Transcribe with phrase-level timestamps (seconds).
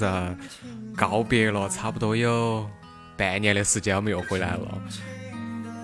[0.00, 0.38] 播，我爱龙门阵。
[0.96, 2.68] 告别了，差不多有
[3.16, 4.82] 半年的时间，我们又回来了。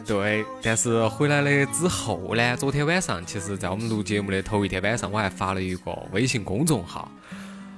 [0.07, 7.11] 对，但是回来的之后呢，昨天晚上，其实在我们录节目的头一天晚上，我还发了一个微信公众号。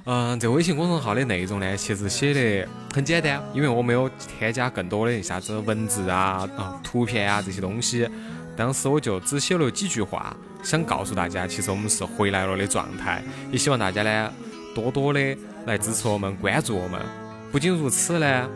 [0.05, 4.09] 嗯，这微信公众号的内容呢，其实写的很简单，因为我没有
[4.39, 8.09] 添加更多的啥子文字啊、啊图片啊这些东西。
[8.57, 14.33] 当时我就只写了几句话，想告诉大家，其实我们是回来了的状态，也希望大家呢
[14.75, 15.37] 多多的
[15.69, 17.01] 来支持我们、关注我们。
[17.53, 18.49] 不仅如此呢，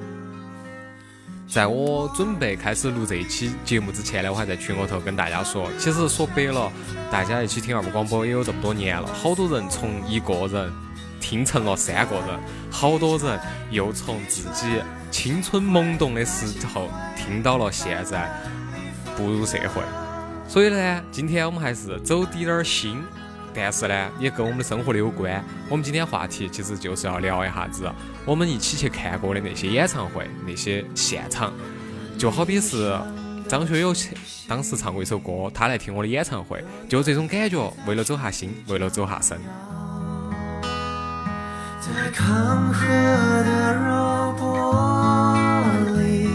[1.46, 6.72] 在我准备开始录这一期节目之前呢，我还在群里头跟大家说，其实说白了，
[7.10, 10.72] 大家一起听二部广播也有这么多年了，好多人从一个人
[11.20, 12.40] 听成了三个人，
[12.70, 13.38] 好多人
[13.70, 18.30] 又从自己青春懵懂的时候听到了现在
[19.16, 19.83] 步入社会。
[20.48, 23.02] 所以呢，今天我们还是走滴点儿心，
[23.55, 25.45] 但是呢，也跟我们的生活的有关。
[25.69, 27.91] 我们今天话题其实就是要聊一下子
[28.25, 31.53] 我们一起去看过的那些演唱会、那些现场，
[32.19, 32.98] 就好比是
[33.48, 33.95] 张学友
[34.48, 39.39] 当时唱过一首歌，他来听我的演唱会，就这种感觉，为了走下心，为了走下身。
[41.80, 45.64] 在康河的柔波
[45.96, 46.29] 里，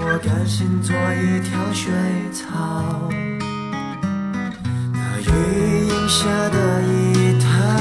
[0.00, 1.92] 我甘心做一条水
[2.32, 3.08] 草。
[5.18, 7.76] 那雨荫下的一滩。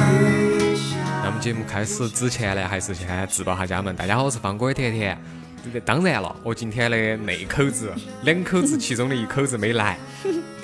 [1.24, 3.96] 那么节目开始之前呢，还是先自报下家门。
[3.96, 5.16] 大家好，我是方哥的甜甜。
[5.64, 7.92] 这个当然了，我今天的那口子，
[8.24, 10.00] 两口子其中的一口子没来，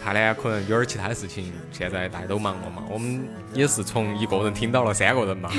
[0.04, 2.82] 他呢可能有点其他的事情，现在大家都忙了嘛。
[2.90, 3.24] 我们
[3.54, 5.52] 也是从一个人听到了三个人嘛，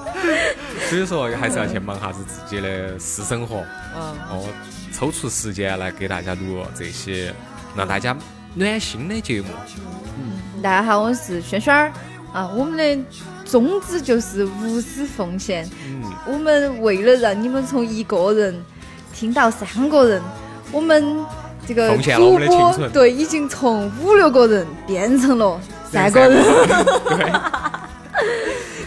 [0.88, 3.58] 所以说还是要去忙下子自己的私生活。
[3.94, 4.48] 哦，
[4.94, 7.34] 抽出时间来给大家录这些
[7.76, 8.16] 让大家
[8.54, 9.48] 暖心的节目。
[10.18, 11.90] 嗯大家好，我是轩轩儿
[12.32, 12.50] 啊。
[12.54, 13.04] 我们的
[13.44, 18.62] 宗旨就是无私奉献，嗯，我们为了让你们从一个人
[19.14, 20.22] 听到三个人，
[20.70, 21.24] 我们
[21.66, 25.58] 这个主播对已经从五六个人变成了
[25.90, 26.44] 三个人，
[27.08, 27.32] 对。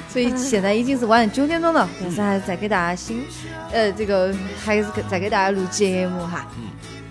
[0.10, 3.26] 所以现在已经是晚上九点钟了，但是还是在给大家新
[3.72, 4.32] 呃这个
[4.64, 6.48] 还是在给大家录节目哈。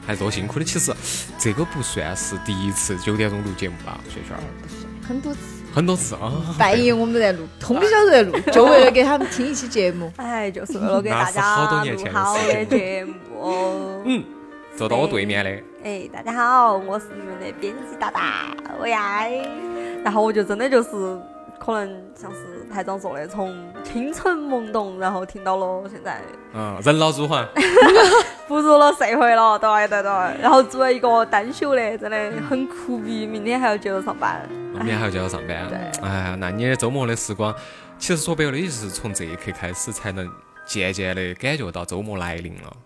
[0.06, 0.64] 还多辛苦的。
[0.64, 0.92] 其实
[1.38, 4.42] 这个不算是第一次九点钟录节目吧，轩轩儿，
[5.06, 5.40] 很多次
[5.74, 6.32] 很多次啊。
[6.58, 10.12] 半夜我们在录，通宵都在录， 就为了给他们听一期节目。
[10.16, 14.02] 哎，就是为了给大那是好多家年前好的节目哦。
[14.06, 14.24] 嗯，
[14.76, 15.50] 坐到我对面的，
[15.84, 19.26] 哎，大家好，我是你们的编辑大大，我呀。
[20.04, 20.90] 然后我就真的就是
[21.60, 26.20] 可能像是台长说的，从清晨懵懂，然后听到了现在
[26.54, 27.46] 嗯，人老珠黄，
[28.48, 30.10] 步入了社会了，对对对。
[30.40, 34.48] 然后作为一个单休的，真的很苦逼，明天还要接着上班。
[34.74, 35.68] 明天还要接着上班。
[35.68, 37.54] 对哎呀，那你的周末的时光，
[37.98, 40.28] 其实说白了，也就是从这一刻开始，才能
[40.64, 42.76] 渐渐的感觉到周末来临了，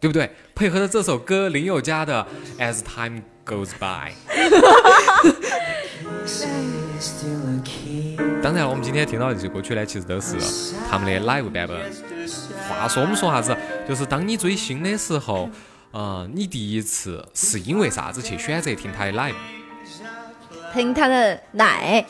[0.00, 0.30] 对不对？
[0.54, 2.26] 配合着这首歌，林宥嘉的
[2.60, 4.12] 《As Time Goes By》。
[8.42, 10.36] 当然了，我们今天听到的这些歌曲呢，其实都是
[10.90, 11.78] 他们的 live 版本。
[12.68, 13.56] 话说，我们说啥子？
[13.88, 15.48] 就是当你追星的时候，
[15.92, 19.34] 呃，你第一次是因为啥子去选择听他的 live？
[20.72, 22.04] 听他的奶，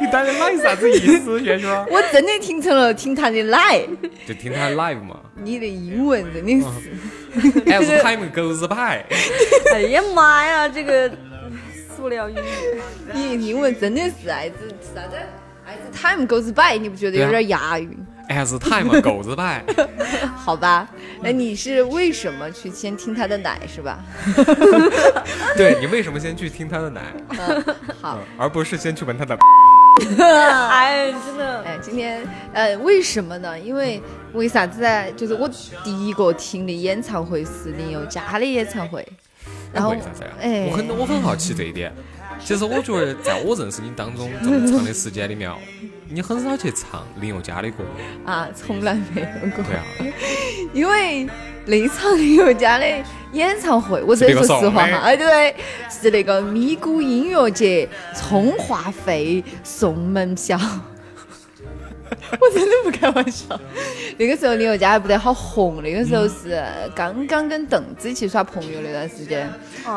[0.00, 1.86] 你到底奶啥子意思，轩轩？
[1.90, 3.86] 我真的听成了听他的奶。
[4.26, 5.20] 就听他的 live 嘛。
[5.36, 6.90] 你的英文真的是，
[7.66, 9.02] As time goes by，
[9.74, 11.10] 哎呀妈呀，这个
[12.04, 12.34] 塑料语。
[13.14, 14.56] 你的英文真的是爱子
[14.94, 15.16] 啥子？
[15.66, 17.88] 爱子 time goes by，你不觉得有点押韵
[18.28, 19.62] ？as time goes by，
[20.36, 20.86] 好吧，
[21.22, 24.04] 那你是为什么去先听他的奶是吧？
[25.56, 27.00] 对你为什么先去听他的奶，
[27.38, 27.64] 嗯，
[28.02, 28.18] 好。
[28.36, 29.38] 而不是先去闻他的？
[30.70, 32.22] 哎，真的，哎，今天
[32.52, 33.58] 呃，为什么呢？
[33.58, 34.02] 因为
[34.34, 35.10] 为啥子呢？
[35.12, 35.48] 就是我
[35.82, 39.06] 第一个听的演唱会是林宥嘉的演唱会，
[39.74, 40.24] 然后为啥子
[40.70, 41.92] 我很我很好奇这一点。
[42.42, 45.56] 其实我觉得，在我认识你当中这么长的时间里面哦，
[46.08, 47.84] 你很少去唱林宥嘉的歌。
[48.26, 49.64] 啊，从来没有过。
[49.64, 49.84] 对啊，
[50.74, 51.26] 因为
[51.64, 52.84] 那场 林宥嘉的
[53.32, 55.54] 演唱会，我真的说实话哈，哎对，
[55.88, 60.58] 是那个咪咕音乐节充话费送门票。
[62.40, 63.58] 我真的不开玩笑，
[64.18, 66.62] 那个时候林宥嘉还不得好红，那个时候是
[66.94, 69.48] 刚刚跟邓紫棋耍朋友那段时间，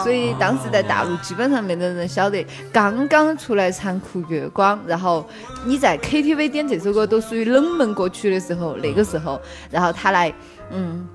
[0.04, 2.46] 所以当时在大陆基本上没得人晓得。
[2.72, 5.28] 刚刚出来《残酷月光》，然后
[5.66, 9.40] 你在 KTV 点这首歌都属于冷门歌曲的时候，那个时候，
[9.70, 10.34] 然后他来，
[10.72, 11.08] 嗯。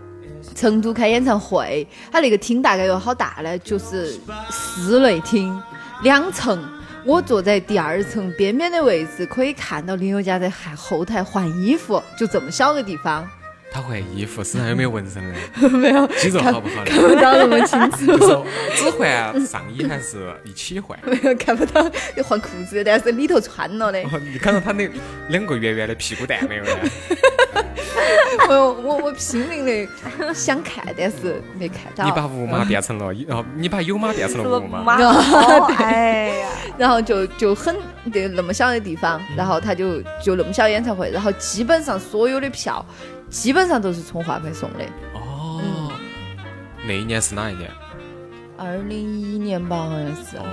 [0.56, 3.56] 成都开演唱会，他那个厅大概有好大呢？
[3.60, 4.18] 就是
[4.50, 5.56] 室内厅，
[6.02, 6.60] 两层。
[7.04, 13.28] 我坐在第二层边边的位置，可以看到林宥嘉在还后台换衣服，就这么小个地方，
[13.72, 15.38] 他换衣服，身上有没有纹身呢？
[15.78, 16.86] 没有肌肉好不好呢？
[16.86, 18.38] 看不到那么清楚，就是
[18.76, 20.98] 只换上衣还是一起换？
[21.06, 21.82] 没有看不到
[22.24, 24.00] 换裤子，但是里头穿了的。
[24.02, 24.88] 哦你看到他那
[25.28, 26.70] 两个圆圆的屁股蛋没有呢？
[28.48, 32.04] 我我我拼命的想看，但是没看到。
[32.04, 34.82] 你把无码变成了，哦，你把有码变成了无码。
[34.82, 34.96] 妈？
[35.02, 36.48] 哦哎呀，
[36.78, 37.74] 然后就就很
[38.12, 42.84] 就那么小的地方，然后他就就那么小演唱会，然后基本上所有的票
[43.32, 44.84] 基本上都是充话费送的。
[45.14, 45.90] 哦，
[46.86, 47.68] 那一年是哪一年？
[48.58, 50.44] 二零一一年吧，好像是哦，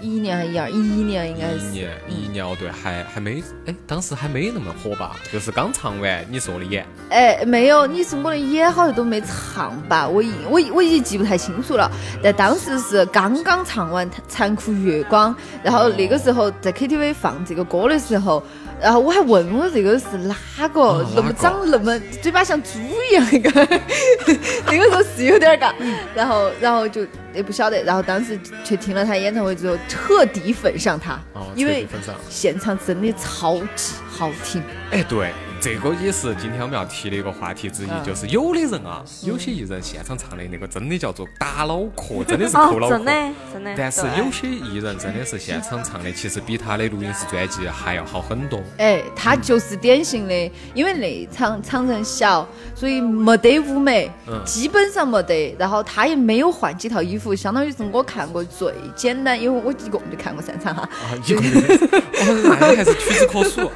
[0.00, 1.58] 一一年还是一二一一年应该是。
[1.58, 5.16] 一一年，一一年哦，对，还还没，哎，当时还没那么火吧？
[5.30, 10.08] 就是刚唱完你说的眼，哎，没有，你是我的眼好像都没唱吧？
[10.08, 11.90] 我已我已我已经记不太清楚了。
[12.22, 18.42] 但当时是刚刚唱完《残酷月光》，然后那个时候在 KTV 放这个歌的时候，
[18.80, 20.36] 然后我还问我这个是哪
[20.68, 22.78] 个，哦那么长那么嘴巴像猪
[23.10, 23.50] 一样那个，
[24.66, 25.74] 那个时候是有点儿嘎。
[26.14, 31.86] 然后然后就也不晓得，然后当时去听了他演唱会之后，彻底粉上他，哦，因为。
[32.28, 34.62] 现场真的超级好听。
[34.90, 42.96] 哎，对，这个也是今天我们要提的一个话题之一，嗯就是有的人啊，有些艺人现场唱的那个真的叫做打脑壳，真的是抠哦，脑壳。
[42.96, 43.12] 真的
[43.52, 43.74] 真的。
[43.76, 48.60] 但是有些艺人真的是现场唱的，其实比他的录音室专辑还要好很多。
[48.78, 55.56] 哎，他就是典型的，因为那场场人小，所以没得舞美，嗯基本上没得。
[55.58, 60.82] 然后他也没有换几套衣服，相当于是我看过最简单，因为我一共就看过三场哈。
[60.82, 63.70] 啊，一个哦， 那你还是屈指可数，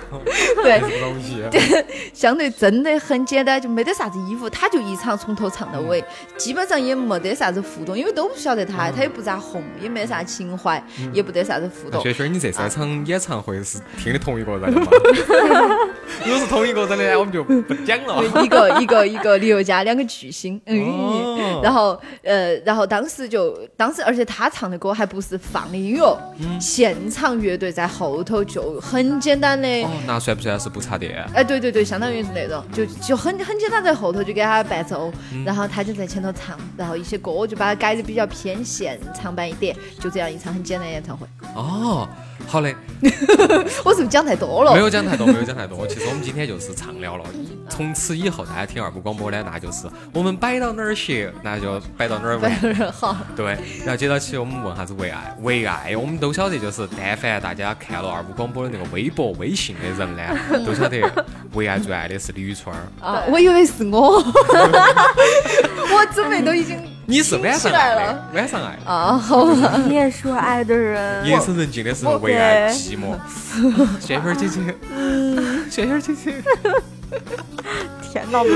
[0.63, 0.81] 对，
[1.51, 1.72] 不。
[2.13, 6.03] 相对真的很简单，就没得啥子衣服，他就一场从头唱到尾，
[6.37, 10.83] 基本上也没得啥子互动，因为都不晓得他，他也不咋红，也没啥情怀，
[11.13, 11.93] 也不得啥子互动。
[11.93, 14.87] 那轩轩，你这三场演唱会是听的同一个人的吗？
[16.25, 18.23] 如果是同一个人的呢，我们就不讲了。
[18.43, 31.25] 一个一个一个林宥嘉，两个巨星，嗯，哦然后呃，然后当时就当时，而且他唱的歌还不是放的音乐，嗯现场乐队在后头就很简单的，哦，那算不算是不插电？
[31.35, 41.27] 哎，对对对，相当于是那种，就就很很简单，在后头就给他伴奏，嗯然后他就在前头唱，然后一些歌就把它改的比较偏现场版一点，就这样一场很简单的演唱会。
[41.55, 42.09] 哦，
[42.47, 42.75] 好嘞，
[43.85, 44.75] 我是不是讲太多了？
[44.75, 45.87] 没有讲太多，没有讲太多。
[45.87, 47.25] 其实我们今天就是畅聊了。
[47.69, 52.61] 从此以后，大家听二部广播呢，那就是我们摆到哪儿去，那就摆到哪儿玩。
[52.61, 60.23] 对，好，对，然后接到起我们问啥子为爱，为爱我们都晓得，就是但凡大家看了二部广播的那个微博、微信的人呢，
[60.67, 61.01] 都晓得
[61.55, 62.81] 为爱最爱的是李宇春儿。
[63.01, 64.19] 啊，我以为是我，
[65.93, 68.79] 我准备都已经你是晚上起来爱了的，晚上爱。
[68.85, 69.77] 啊，好吧。
[69.87, 71.27] 你也是我爱的人。
[71.27, 73.17] 夜深人静的时候，为爱寂寞。
[74.01, 74.61] 轩轩 姐姐，
[75.71, 76.43] 轩轩姐姐。
[78.11, 78.49] 天哪，都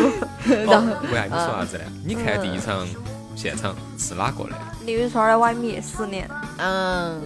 [0.72, 1.84] 然后为爱你说啥子呢？
[2.04, 2.86] 你看第一场
[3.34, 4.56] 现场是哪个呢？
[4.86, 7.20] 李宇春的《歪米》十年，嗯，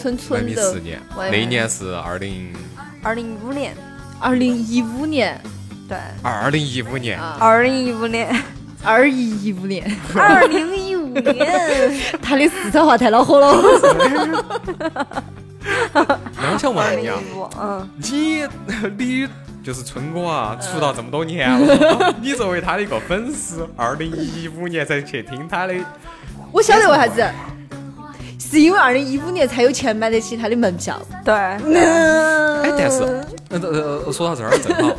[0.00, 2.54] 纯纯的十年，那一年是二零
[3.02, 3.76] 二零一五年，
[4.20, 5.40] 二零一五年。
[5.88, 7.18] 对，二零一五年。
[7.18, 8.32] 啊，二零一五年，
[8.84, 13.52] 二一一五年， 二零一五年， 他的四川话太恼火了。
[15.92, 17.18] 那我想问你啊，
[17.60, 18.46] 嗯，你
[18.96, 19.28] 你
[19.62, 25.74] 就是春哥啊，出道这么多年了，你作为他的一个粉丝，二零一五年才去听他的，
[26.52, 27.28] 我晓得为啥子，
[28.50, 31.00] 是因为二零一五年才有钱买得起他的门票。
[31.24, 33.04] 对，哎，但是，
[33.48, 33.60] 呃
[34.04, 34.92] 呃，说到这儿正好，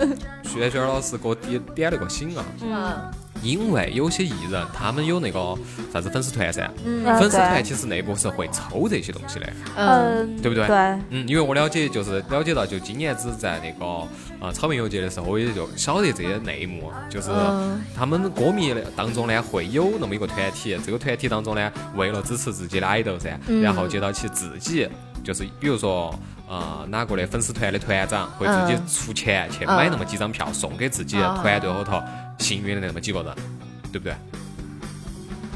[0.43, 2.95] 轩轩老师给我点点了个醒啊，嗯，
[3.41, 5.57] 因为有些艺人他们有那个
[5.91, 6.69] 啥子粉丝团噻，
[7.05, 9.49] 粉丝团其实内部是会抽这些东西的。
[9.75, 10.67] 嗯，嗯，对不对？
[10.67, 10.75] 对，
[11.09, 14.07] 嗯，因为我了解，就是了解到，就今年子在那个
[14.39, 17.81] 呃草莓游节的时候，我也就晓得这些内幕，就是嗯。
[17.95, 23.61] 他们歌迷当中呢，会有那么一个团体，这个团体当中呢，为了支持自己的 idol 噻，嗯。
[23.61, 24.87] 然后接到起自己，
[25.23, 26.13] 就是比如说。
[26.53, 28.83] 呃，哪个的粉丝团的团长会自己嗯。
[28.85, 32.03] 出钱去买那么几张票，送给自己啊团队后头
[32.41, 33.33] 幸运的那么几个人，
[33.91, 34.13] 对不对？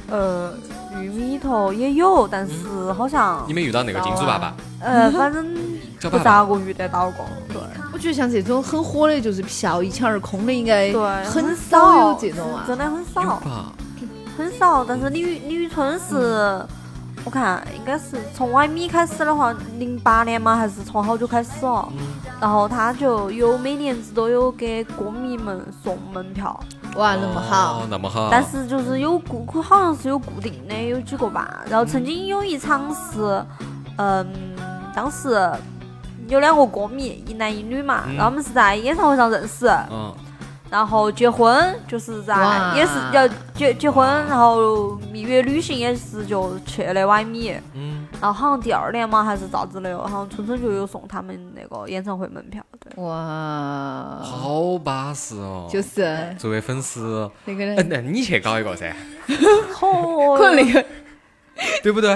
[0.08, 0.54] 呃，
[1.01, 5.44] 玉米头也有，但是好像你没遇到那个金主爸爸，呃，反正
[6.12, 7.58] 不咋个遇得到过，对。
[7.92, 12.65] 我觉得像这种很火的，就是票一抢而空的，应该对，很少少有这种啊。
[12.68, 13.42] 真的很少，
[14.38, 14.86] 很少。
[14.86, 16.63] 但是李宇李宇春是，
[17.25, 20.55] 我看应该是从 Y 米开始的话，零八年吗？
[20.55, 21.91] 还是从好久开始哦？
[22.39, 26.58] 然后他就有每年子都有给歌迷们送门票，
[26.96, 28.29] 哇，那么好哦，，那么好。
[28.29, 31.63] 但是就是有固，好像是有固定的有几个吧。
[31.67, 33.44] 然后曾经有一场是，
[33.98, 34.27] 嗯，
[34.94, 35.51] 当时
[36.27, 39.67] 有两个歌迷，一男一女嘛，嗯然后我们是在演唱会上认识。
[39.89, 40.13] 嗯，
[40.75, 42.36] 然后结婚就是在
[42.75, 55.65] 也是要结结婚，然后蜜月旅行也是就去了歪米，嗯，然后好像第二年嘛还是咋子的，好像春春就有送他们那个演唱会门票，对，哇，好巴适哦。
[55.72, 56.36] 就是。
[56.38, 58.94] 作为粉丝，那个哎，人，那你去搞一个噻，
[59.79, 60.86] 哦可能那个。
[61.82, 62.13] 对不对？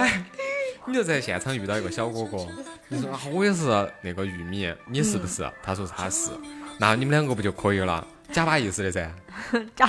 [0.86, 2.46] 你就在现场遇到一个小哥哥，
[2.90, 5.50] 你说啊，我也是那个玉米，你是不是？
[5.64, 6.32] 他说他是，
[6.78, 8.06] 那你们两个不就可以了？
[8.32, 9.12] 假把意思的噻。
[9.76, 9.88] 假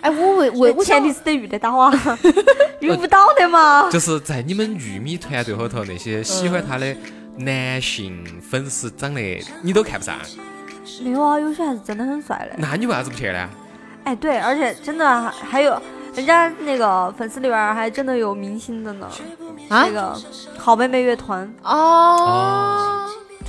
[0.00, 1.92] 哎，我为我我前提是得遇得到啊，
[2.80, 3.90] 遇 不到的嘛。
[3.90, 6.96] 就是在你们玉米团队后头，那些喜欢他的
[7.36, 10.16] 男性粉丝长得你都看不上，
[11.02, 12.56] 没有啊，有些还是真的很帅的。
[12.56, 13.48] 那你为啥子不去呢？
[14.04, 15.80] 哎，对，而且真的还还有
[16.14, 19.06] 人家那个粉丝里边儿还真的有明星的呢，
[19.68, 19.84] 啊？
[19.86, 20.16] 那个
[20.56, 21.52] 好妹妹乐团。
[21.62, 22.99] 哦，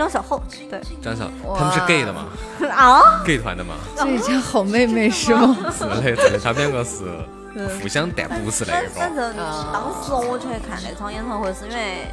[0.02, 2.26] 张小厚，对张小，他们是 gay 的嘛
[2.76, 3.76] 啊，？gay 团的嘛？
[3.96, 5.56] 这叫好妹妹是吗？
[5.78, 7.04] 是的，是的，他们两个是
[7.80, 8.90] 互相，但不是那反个。
[8.90, 9.36] 反正
[9.72, 12.08] 当时我去看那场演唱会，是因为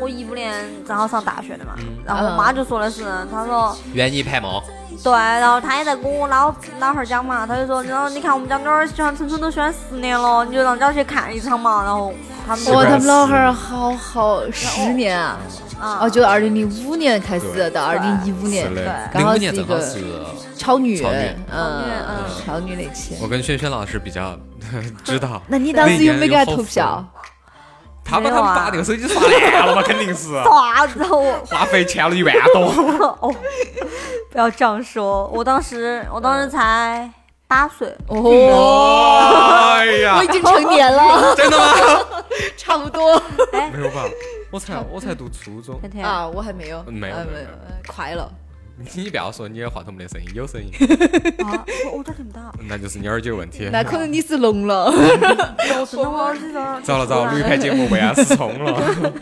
[0.00, 0.50] 我一五年
[0.88, 4.62] 正好上大学的嘛，嗯然后我妈就说的是，她说愿意盘梦，
[5.04, 6.46] 对，然后她也在跟我老
[6.80, 12.14] 老汉儿讲嘛，她就说，然后你看我们家女儿喜欢春春都喜欢十年了，你就让家去看一场嘛，然后
[12.46, 15.36] 他们就哇，他们老汉儿好好十年啊！
[15.82, 18.72] 啊哦，就二零零五年开始到二零一五年。
[18.72, 20.04] 对，刚好零五年是一个正好是。
[20.56, 21.16] 超女，超女
[21.50, 21.82] 嗯。
[22.08, 23.16] 嗯，超女那期。
[23.20, 24.38] 我跟轩轩老师比较
[25.02, 27.04] 知道，那你当时有没有给他投票？
[28.04, 31.32] 他把他们把那个手机刷烂了嘛，肯定是 啥子我。
[31.46, 32.66] 话费欠了一万多。
[33.20, 33.34] 哦，
[34.30, 37.10] 不要这样说，我当时我当时才
[37.48, 40.16] 八岁，哦，哎呀。
[40.18, 41.64] 我已，经成年了，真的吗？
[42.56, 43.20] 差不多。
[43.52, 44.04] 哎，没有吧？
[44.52, 48.30] 我才我才读初中，天天啊，我还没有，呃没有没有没有呃快了。
[48.94, 50.70] 你不要说你的话筒没得声音，有声音，
[51.44, 53.68] 啊，我我这听不到， 那就是你耳机有问题。
[53.72, 54.92] 那可能你是聋了。
[56.84, 59.12] 糟了糟了，有一盘节目为爱失聪了。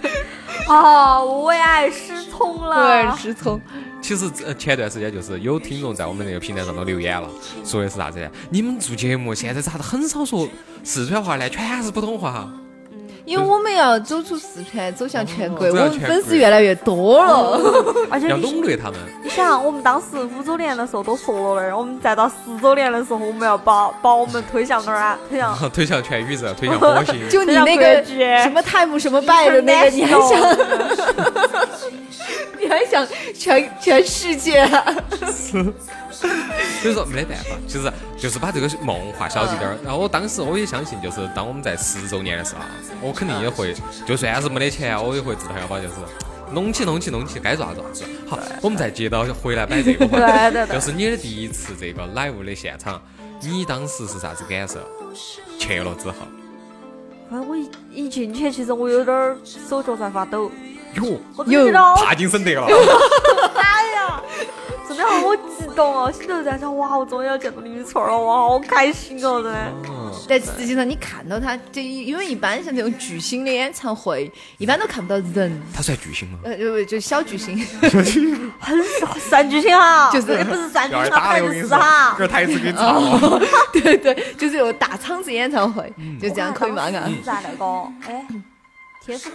[0.67, 3.61] 啊，我为爱失聪了，对，失聪。
[4.01, 7.29] 其实呃前段时间就是有听众在我们那个平台上都留言了，
[7.65, 8.29] 说的是啥子呢？
[8.51, 10.49] 你们做节目现在咋子很少说
[10.83, 11.49] 四川话呢？
[11.49, 12.51] 全是普通话。
[13.31, 17.61] 因为我们要走出四川，走向全国，哦我们粉丝越来越多了。
[18.11, 25.17] 而且要笼络他们，你想，我们当时五周年的时候都说了的，我们再到十周年的时候，我们要把把我们推向哪儿啊？
[25.29, 27.21] 推向 推向全宇宙，推向火星。
[27.31, 28.05] 就你那个
[28.43, 30.59] 什么台幕什么摆的那个，你还想，
[32.61, 33.07] 你还想
[33.39, 34.69] 全全世界？
[36.83, 39.77] 所以说没得办法，其实就是把这个梦画小一点儿。
[39.83, 42.69] 然后我当时我也相信，就是当我们在十周年的时候啊，
[43.01, 43.75] 我肯定也会，
[44.07, 45.95] 就算是没得钱，我也会自掏腰包，就是
[46.53, 48.05] 弄起弄起弄起，该做啥做啥子。
[48.27, 50.75] 好，我们再接到回来摆这个话题，对对对。
[50.75, 52.99] 就是你的第一次这个 live 的现场，
[53.43, 54.79] 你当时是啥子感受？
[55.59, 56.15] 去了之后，
[57.31, 60.51] 哎，我一一进去，其实我有点儿手脚在发抖，
[60.95, 62.67] 哟，我真的觉得好帕金森得了，
[63.55, 64.23] 哎呀，
[64.95, 69.59] 真的好激动哦，心头在想，哇，我终于要见到李宇春了，哇，好开心哦，真的。
[69.89, 76.39] 嗯，但实际上你看到他，就因为一般像这种巨星的演唱会，一般都看不到人，他算巨星吗？
[76.45, 77.59] 呃，就就小巨星，
[78.61, 82.17] 很少算巨星哈，就是也不是算巨星哈，要打的，我反正是跟你说，哈。
[82.19, 83.41] 这台词给你唱了。
[83.73, 86.83] 对对，就是有大场子演唱会，就这样可以吗？
[86.83, 87.65] 啊是在那个
[88.07, 88.27] 哎
[89.11, 89.31] 天府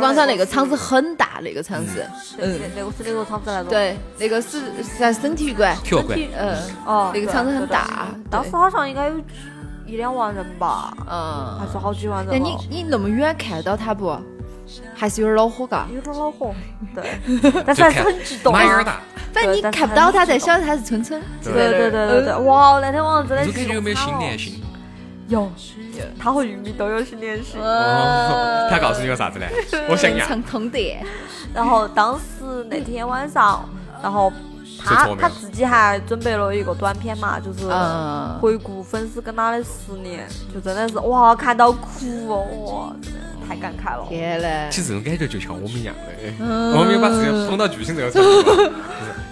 [0.00, 0.26] 广场。
[0.26, 2.04] 那个场子很大，那个场子，
[2.38, 3.70] 嗯，那那个是那个场子来着。
[3.70, 9.14] 对，那个是是在省体育馆，体育馆，嗯，哦，那个场子很大，当时好像应该有
[9.86, 12.28] 一两万人吧，嗯，还是好几万人。
[12.30, 14.18] 那你你那么远看到他不？
[14.94, 16.54] 还是有点恼火嘎，有点恼火，
[16.94, 17.18] 对，
[17.64, 18.82] 但是还是很激动啊。
[18.84, 19.00] 大，
[19.32, 21.18] 反正你看不到他，才晓得他是春春。
[21.42, 23.44] 对对对对对，哇，那天晚上真的。
[23.44, 24.62] 是感觉有没有心连心？
[25.28, 25.50] 有，
[26.18, 27.60] 他和玉米都有心连心。
[27.60, 29.46] 哦，他告诉你个啥子呢？
[29.88, 30.26] 我想要。
[30.26, 31.04] 常通电。
[31.54, 33.68] 然后当时那天晚上，
[34.02, 34.32] 然后
[34.78, 37.66] 他他自己还准备了一个短片嘛，就是
[38.40, 43.20] 回顾粉丝跟他的十年，就真的是哇，看到哭哦，哇，真的。
[43.48, 44.06] 太感慨了！
[44.08, 44.68] 天嘞！
[44.70, 46.44] 其实这种感觉就像我们一样的，
[46.76, 48.70] 我们有把自己捧到巨星这个程度， 就是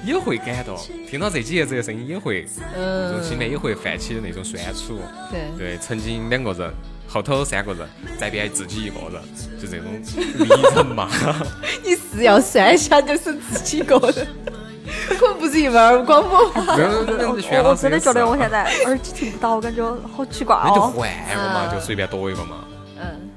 [0.05, 0.75] 也会感动。
[1.09, 4.99] 听到这几爷子的声音，也会那种心里也会泛起那种酸楚。
[5.31, 6.73] 对对，曾经两个人，
[7.07, 7.87] 后头三个人，
[8.19, 9.21] 再变自己一个人，
[9.61, 9.87] 就这种
[10.39, 11.09] 历程嘛。
[11.85, 14.27] 你是要算下就是自己一个人，
[15.19, 16.39] 可能不是一万二广播。
[16.55, 19.85] 我真的觉得我现在耳机听不到，我感觉
[20.17, 20.63] 好奇怪哦。
[20.69, 22.65] 那就换一个嘛，就随便多一个嘛。
[22.99, 23.29] 嗯。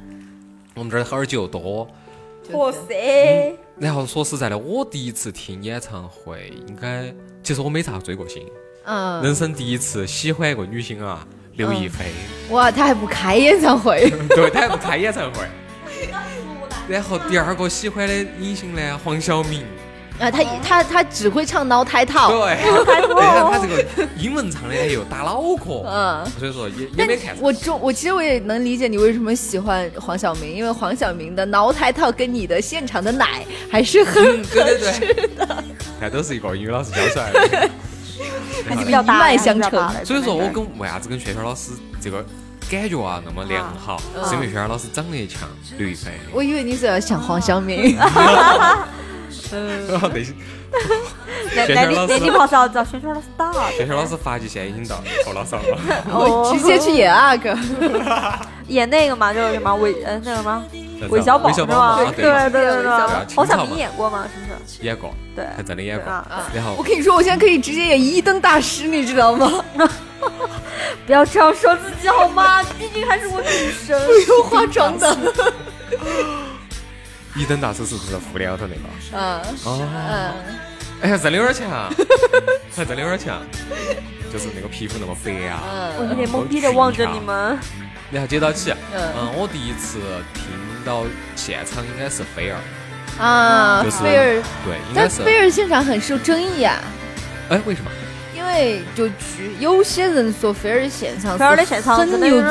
[0.80, 1.86] 我们这儿喝点酒多，
[2.52, 3.54] 哇塞！
[3.78, 8.48] 然后说实在的，我第一次听演唱会，应该其实我没咋追过星，
[8.86, 12.06] 嗯，人生第一次喜欢一个女星啊，刘亦菲。
[12.50, 14.10] 哇，她还不开演唱会？
[14.34, 15.46] 对，她还不开演唱会。
[16.88, 19.66] 然后第二个喜欢的影星呢，黄晓明。
[20.20, 22.58] 啊，他他他只会唱脑胎套，对，
[23.50, 23.86] 他这个
[24.18, 27.36] 英文唱的又打脑壳，嗯，所以说也也没看。
[27.40, 35.64] 我中我其实我也能理解你为什么喜欢黄晓明，因为黄晓明的脑胎套跟你的现场的奶还是很合适的。
[36.02, 37.70] 那都是一个英语老师教出来的，
[38.68, 39.90] 还是比较一脉相承。
[40.04, 41.72] 所以说我跟为啥子跟轩轩老师
[42.02, 42.26] 这个
[42.70, 46.12] 感觉啊那么良好，是因为轩轩老师长得像刘亦菲。
[46.34, 47.98] 我以为你是要像黄晓明。
[49.52, 50.34] 嗯，那些，
[51.56, 53.52] 那那你那你怕是要找轩轩老师打？
[53.72, 55.78] 轩轩 老师发际线已经到后脑勺了，
[56.14, 57.58] 我直接去演啊哥，
[58.68, 60.64] 演那个嘛，就是什么韦嗯那个吗？
[61.10, 61.98] 韦小宝是吗？
[62.16, 64.26] 对对对对对，好像你演过吗？
[64.34, 64.84] 是不是？
[64.86, 66.12] 演过，对，还真的演过。
[66.54, 69.50] 然后我跟你说，我现在可以直接演一灯大师，你知道吗？
[71.06, 72.62] 不要这样说自己好吗？
[72.78, 75.18] 毕竟还是我女神， 不用化妆的。
[77.36, 78.82] 一等大师是不是副脸头那个？
[79.14, 79.88] 嗯哦，
[81.02, 81.90] 哎呀，真的有点强，
[82.76, 83.42] 还真的有点强，
[84.34, 85.62] 就是那个皮肤那么白啊！
[85.98, 87.58] 我有点懵逼的望着你们。
[88.12, 90.00] 然后接到起，嗯，我第一次
[90.34, 90.44] 听
[90.84, 91.04] 到
[91.36, 92.58] 现场应该是菲儿
[93.24, 96.82] 啊，菲儿对，应该是菲儿现场很受争议啊。
[97.50, 97.92] 哎，为什么？
[98.36, 102.42] 因为就据有些人说菲儿的现场，菲儿的现场很牛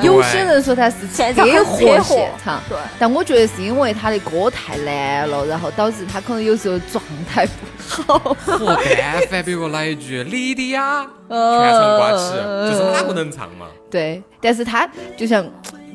[0.00, 0.06] 逼。
[0.06, 8.36] 有些人说他是车祸现场，对，但我觉得是因为他的歌太难了，然后导致他可能有时候状态不好。
[8.46, 12.32] 但凡别个来一句“莉迪亚”， 全场挂起，
[12.70, 13.66] 就是哪个能唱嘛。
[13.90, 15.44] 对，但是他就像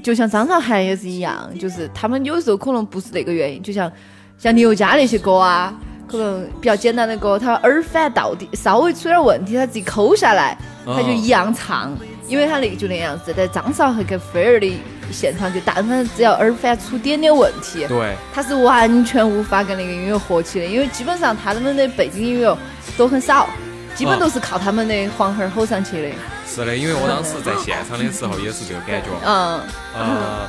[0.04, 3.92] 就像张韶涵也是一样，就是他们有时候可能不是那个原因，就像
[4.38, 5.74] 像刘佳那些歌啊，
[6.08, 11.94] 可能比较简单的歌，他耳返到底稍微出点问题，他自己抠下来，他就一样唱。
[12.30, 14.72] 因为他那个就那样子，在张韶涵跟菲儿的
[15.12, 22.56] 现场就但凡只要耳返出点点问题，对，他是完全无法跟那个音乐合起的，因为基本上他们的背景音乐
[22.96, 23.50] 都很少，
[23.96, 26.10] 基本都是靠他们的黄喉吼上去的。
[26.48, 29.08] 是的，因为我当时在现场的时候也是这个感觉。
[29.26, 29.60] 嗯。
[29.96, 30.48] 呃。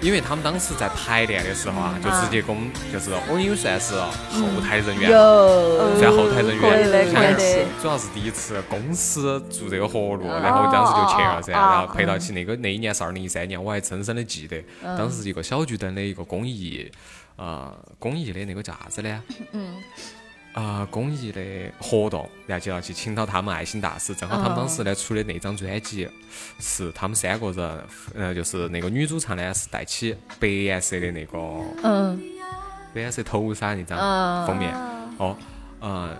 [0.00, 5.10] 因为他们当时在排练的时候啊，就直接跟我们，就是我因为算是后台人员，
[5.98, 16.90] 算后台人员，主要是第一次公司做这个活路，然后当时就去了噻，然后陪到起那个那一年是二零一三年，我还深深的记得，当时是一个小巨灯的一个公益，
[17.36, 19.22] 呃，公益的那个叫啥子呢？
[19.52, 19.76] 嗯。
[20.56, 21.40] 啊，公益的
[21.78, 26.08] 活动，然后就要去请到他们爱心大使，正好他们当时呢出的那张专辑
[26.58, 31.38] 是他们三个人，呃，就是那个女主唱呢是戴起白颜色的那个，
[31.82, 32.18] 嗯，
[32.94, 34.74] 白颜色头纱那张封面，
[35.18, 35.36] 哦，
[35.82, 36.16] 嗯，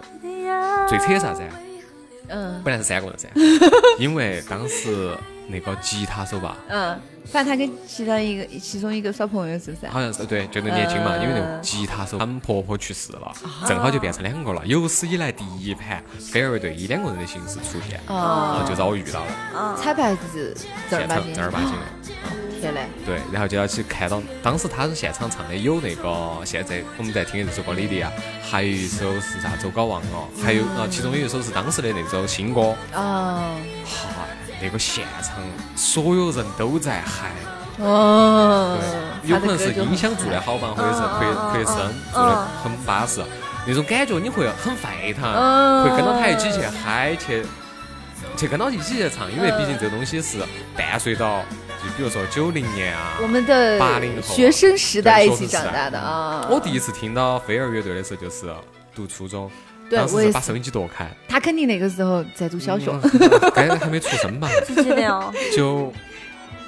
[0.87, 1.43] 最扯啥子？
[2.29, 3.29] 嗯，本来是三个人噻，
[3.99, 5.17] 因为当时。
[5.49, 9.87] 那个吉他手吧，嗯，反正他跟其他一个其中一个耍朋友是不是？
[9.89, 13.33] 好像是对，就那年轻嘛，因为那个吉他手他们婆婆去世了，
[13.67, 14.65] 正好就变成两个了。
[14.67, 19.77] 有史以来第一盘飞儿乐队以两个人的形式出现，哦，就遭我遇到了。
[19.77, 20.55] 彩排是
[20.89, 22.37] 正儿八经，正儿八经的。
[22.59, 22.87] 天嘞！
[23.05, 28.09] 对，然后就要去看到，当时他现场唱的有那个现在我们在听的这首歌《莉莉娅》，
[28.43, 29.55] 还有一首是啥？
[29.57, 32.75] 周高忘了，还有啊，其中有一首是当时的那首新歌。
[32.95, 33.57] 哦。
[33.85, 34.27] 好。
[34.63, 35.37] 那个现场
[35.75, 37.31] 所有人都在嗨，
[37.85, 38.79] 哦，
[39.25, 43.23] 有可能是音响做的好棒，或者是嗯扩嗯扩声嗯做的嗯很巴适，
[43.67, 47.45] 那种感觉你会很沸腾，嗯会跟到他一起去嗨去。
[48.37, 50.39] 去跟到一起去唱，因为毕竟这个东西是
[50.77, 51.41] 伴随到，
[51.83, 56.47] 就比如说九零年啊，我们的八零后学生时代一起长大的啊。
[56.51, 58.53] 我第一次听到飞儿乐队的时候，就是
[58.95, 59.51] 读初中，
[59.89, 63.01] 对当时我把收音机躲开，他肯定那个时候在读小学，嗯
[63.55, 64.49] 该还没出生吧？
[64.67, 65.33] 几几年哦？
[65.55, 65.93] 就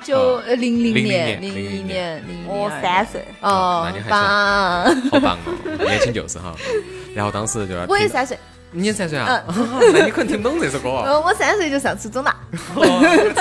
[0.05, 5.11] 就呃零零00年、年零一年、零一我年三岁，哦那你，还棒！
[5.11, 6.55] 好棒哦，年轻就是哈。
[7.15, 8.39] 然后当时就我也三岁，
[8.71, 9.43] 你也三岁啊？
[9.93, 11.03] 那你可能听不懂这首歌哦。
[11.05, 12.35] 呃，我三岁就上初中了，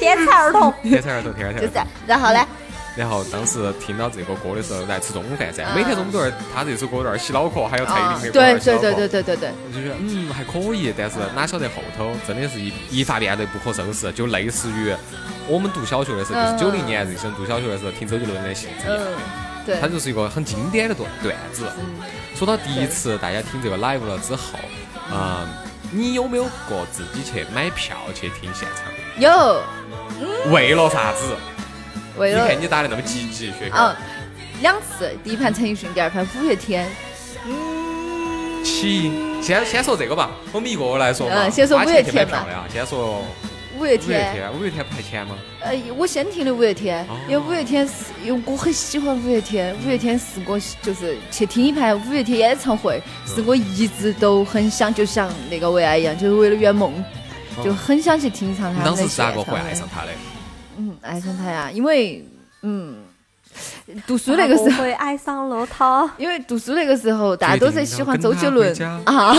[0.00, 0.72] 天才儿童。
[0.82, 1.86] 天才儿童，天才儿就是童。。
[2.06, 2.46] 然后呢，
[2.98, 14.92] 然后当时听到这个歌的时候，来吃中午饭噻，每天中午都在他这首歌在那儿洗脑壳，还有蔡依林的歌在那对对对对对对对，我就觉得嗯还可以，但是哪晓得后头真的是一一发变得不可收拾，就类似于
[15.46, 18.98] 我们读小学的时候，就是嗯九零年这些人读小学的时候听周杰伦的性质一样。
[18.98, 19.14] 嗯，
[19.64, 21.70] 对它，就是一个很经典的段段子。
[21.78, 21.84] 嗯
[22.34, 24.58] 说到第一次大家听这个 live 了之后，
[25.12, 25.46] 嗯，
[25.90, 28.84] 你有没有过自己去买票去听现场？
[29.18, 29.60] 有
[30.52, 31.34] 为了啥子？
[32.18, 33.96] 为了你看你打的那么积极，学啊校
[34.60, 36.88] 两次，第一盘陈奕迅，第二盘五月天。
[37.46, 39.12] 嗯起。
[39.40, 41.34] 先先说这个吧，我们一个个来说嘛。
[41.36, 43.22] 嗯先说五月天吧票的啊，先说
[43.78, 45.36] 五月五月天，五月天不还钱吗？
[45.60, 56.92] 呃，我先听的五月天哦，因为五月天是，因为我很喜欢五月天，五月天是我就是去听一盘五月天演唱会，是我一直都很想，就像那个为爱一样，就是为了圆梦，
[57.62, 60.08] 就很想去听一场你他们的当时是哪个会爱上他的？
[60.78, 62.24] 嗯，爱上他呀，因为
[62.62, 62.98] 嗯，
[64.06, 64.82] 读书那个时候。
[64.82, 66.08] 会爱上罗涛。
[66.16, 68.72] 因为读书那个时候，大家都在喜欢周杰伦
[69.04, 69.34] 啊，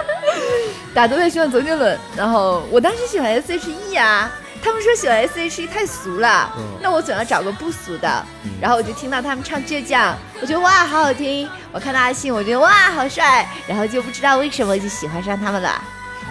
[0.94, 1.98] 大家都在喜欢周杰伦。
[2.16, 4.30] 然后我当时喜欢 S.H.E 啊，
[4.62, 8.24] 他们说喜欢 S.H.E 太俗了，嗯那我总要找个不俗的。
[8.60, 11.48] 然后我就听到他们唱《倔强》，我觉得哇好好听。
[11.72, 15.82] 我看到阿信，我觉得哇好帅，然后就不知道为什么就喜欢上他们了。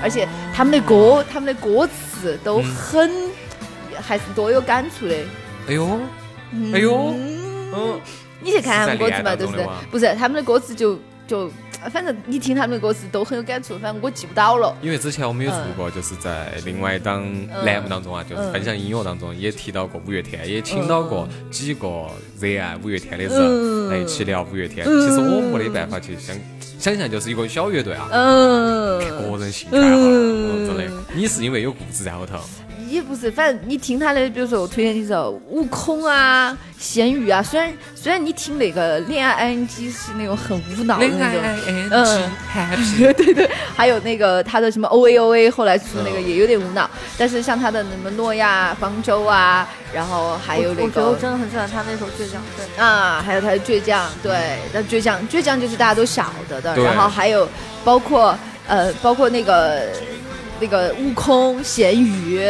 [0.02, 3.12] 而且他们的歌，他们的歌词都很，
[4.02, 5.16] 还是多有感触的。
[5.68, 6.00] 哎呦，
[6.74, 7.50] 哎呦，嗯。
[7.72, 8.02] 嗯，
[8.42, 9.58] 你去看他们歌词嘛，是在恋爱对不对？
[9.58, 9.74] 当中的吗？
[9.92, 11.52] 不是，他们的歌词就就，
[11.92, 14.76] 反正你听他们的歌词都很有感触，反正我记不到了。
[14.82, 17.24] 因为之前我们有做过，就是在另外一档
[17.64, 22.08] 栏目当中啊，就是分享音乐当中也提到过五月天，也请到过几个
[22.40, 24.84] 热爱五月天的人来一起聊五月天。
[24.84, 26.36] 其实我没得办法去想
[26.80, 30.84] 想象，就是一个小乐队啊，嗯，个人兴趣爱好，嗯真的。
[31.14, 32.40] 你是因为有故事在后头，
[32.88, 41.42] 也不是，反正你听他的，比如说我推荐几首《悟空》啊、《咸鱼》啊，虽然虽然你听那个《恋爱 ING》是那种很无脑的那种。
[41.92, 52.66] 嗯 happy， 对对，还有那个他的什么 O A O A，后来出的那个也有点无脑，但是像他的什么诺亚方舟啊，然后还有那个我觉得我真的很喜欢他那首《倔强》，对。
[52.84, 57.48] 啊，还有他的倔强，对，那倔强倔强就是大家都晓得的，对然后还有
[57.84, 59.88] 包括呃，包括那个
[60.60, 62.42] 那个悟空、咸鱼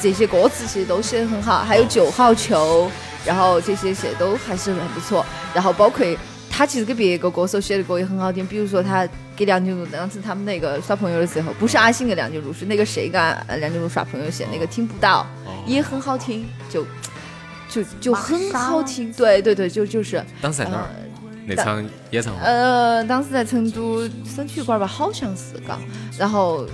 [0.00, 2.90] 这些歌词其实都写的很好，还有九号球，
[3.24, 6.04] 然后这些写都还是很不错，然后包括。
[6.50, 15.24] 他其实给别个歌手写的歌也很好听，比如说他给梁静茹当时他们那个耍朋友的时候，不是阿信给梁静茹，是那个谁跟呃梁静茹耍朋友写那个听不到，
[15.66, 16.84] 也很好听，就
[17.68, 20.88] 就就很好听，对对对，就就是当时在哪儿？
[21.48, 25.78] 那场演唱会，呃，当时在成都省体育馆吧，好像是嘎。
[26.18, 26.66] 然后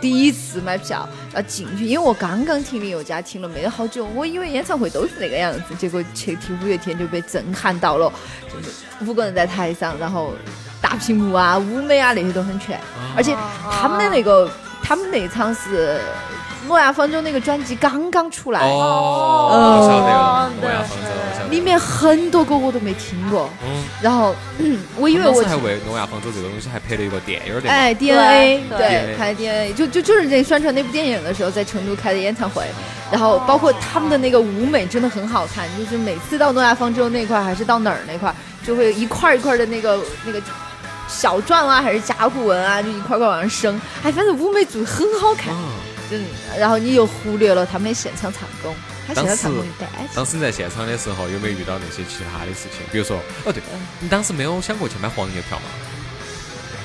[0.00, 8.12] 第一次买票要进去，因为我刚刚听林宥嘉听了没得好久，我以为演唱会都是那个样子，结果去听五月天就被震撼到了，
[8.52, 8.70] 就是
[9.08, 10.32] 五个人在台上，然后
[10.82, 12.78] 大屏幕啊、舞美啊那些都很全，
[13.16, 13.36] 而且
[13.70, 14.50] 他们的那个
[14.82, 16.00] 他们那场是。
[16.66, 21.10] 诺亚方舟那个专辑刚刚出来，哦，晓得了，诺亚方舟。
[21.54, 27.70] 里面很多歌我都没听过，嗯，然后、嗯 我以为我当时还为诺亚方舟这个东西还拍了一个电影儿的。
[27.70, 28.78] 哎，DNA 对。
[28.78, 32.64] 对 DNA 拍 DNA 就就就是这宣传那部电影的时候，在成都开的演唱会，
[33.12, 38.34] 然后包括他们的那个舞美真的很好看，就是每次到诺亚方舟那块儿还是到哪儿那块儿，
[38.66, 40.42] 就会一块儿一块儿的那个那个
[41.06, 45.68] 小篆啊，还是甲骨文啊，就一块儿块儿往上升，哎，反正舞美做的很好看，嗯，
[46.10, 46.24] 嗯，
[46.58, 48.74] 然后你又忽略了他们的现场唱功
[49.12, 49.48] 当时。
[50.14, 52.86] 当时你在现场的时候，有没有遇到那些其他的事情？
[52.92, 53.60] 比如说，哦对，
[53.98, 55.64] 你当时没有想过去买黄牛票吗？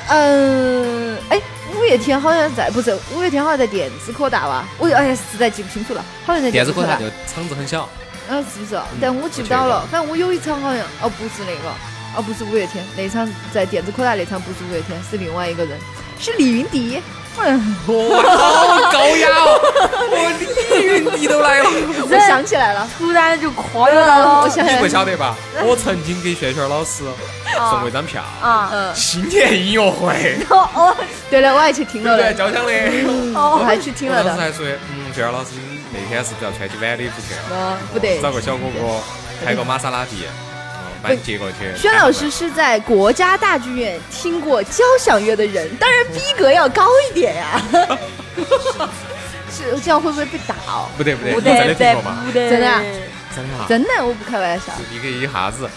[0.10, 1.40] 嗯，哎，
[1.76, 4.68] 五月天好像在，不是五月天好像在电子科大吧？
[4.80, 6.98] 我哎呀，实在记不清楚了，好像在电子科大。
[6.98, 7.88] 就场子很小，
[8.28, 8.82] 嗯，是不是？
[9.00, 9.86] 但我记不到了。
[9.92, 11.70] 反正我有一场好像，哦，不是那个，
[12.16, 15.80] 哦，不是五月天，那场在电子科大那场不是五月天，是另外一个人，
[16.20, 17.00] 是李云迪。
[17.88, 17.92] 哦，
[18.38, 19.60] 好高雅哦！
[20.12, 20.16] 我
[20.78, 21.70] 李云迪都来 了。
[22.10, 23.86] 我想起来了，突然就夸
[24.44, 25.36] 我想你不，晓得吧？
[25.64, 27.04] 我曾经给轩轩老师
[27.70, 28.70] 送过一张票，啊！
[28.72, 30.96] 嗯，新年音乐会，哦哦
[31.30, 32.04] 对了，我还去听？
[32.04, 32.72] 了的，交响的。
[33.34, 35.52] 我还去听了的，我当时还说，嗯，轩轩老师
[35.92, 37.42] 那天是不是要穿起晚礼服去了？
[37.52, 38.20] 嗯，不得。
[38.22, 39.02] 找个小哥哥
[39.46, 40.26] 开个玛莎拉蒂，
[41.00, 41.76] 嗯，把你接过去。
[41.76, 47.62] 轩老师是在国家大剧院听过交响乐的人，当然逼格要高一点呀。
[49.52, 50.88] 是这样会不会被打哦？
[50.96, 52.24] 不对不对，不你真的听过吗？
[52.26, 52.82] 不得，真的啊
[53.36, 53.66] 真的啊？
[53.68, 54.72] 真的，我不开玩笑。
[54.92, 55.70] 你可以一下子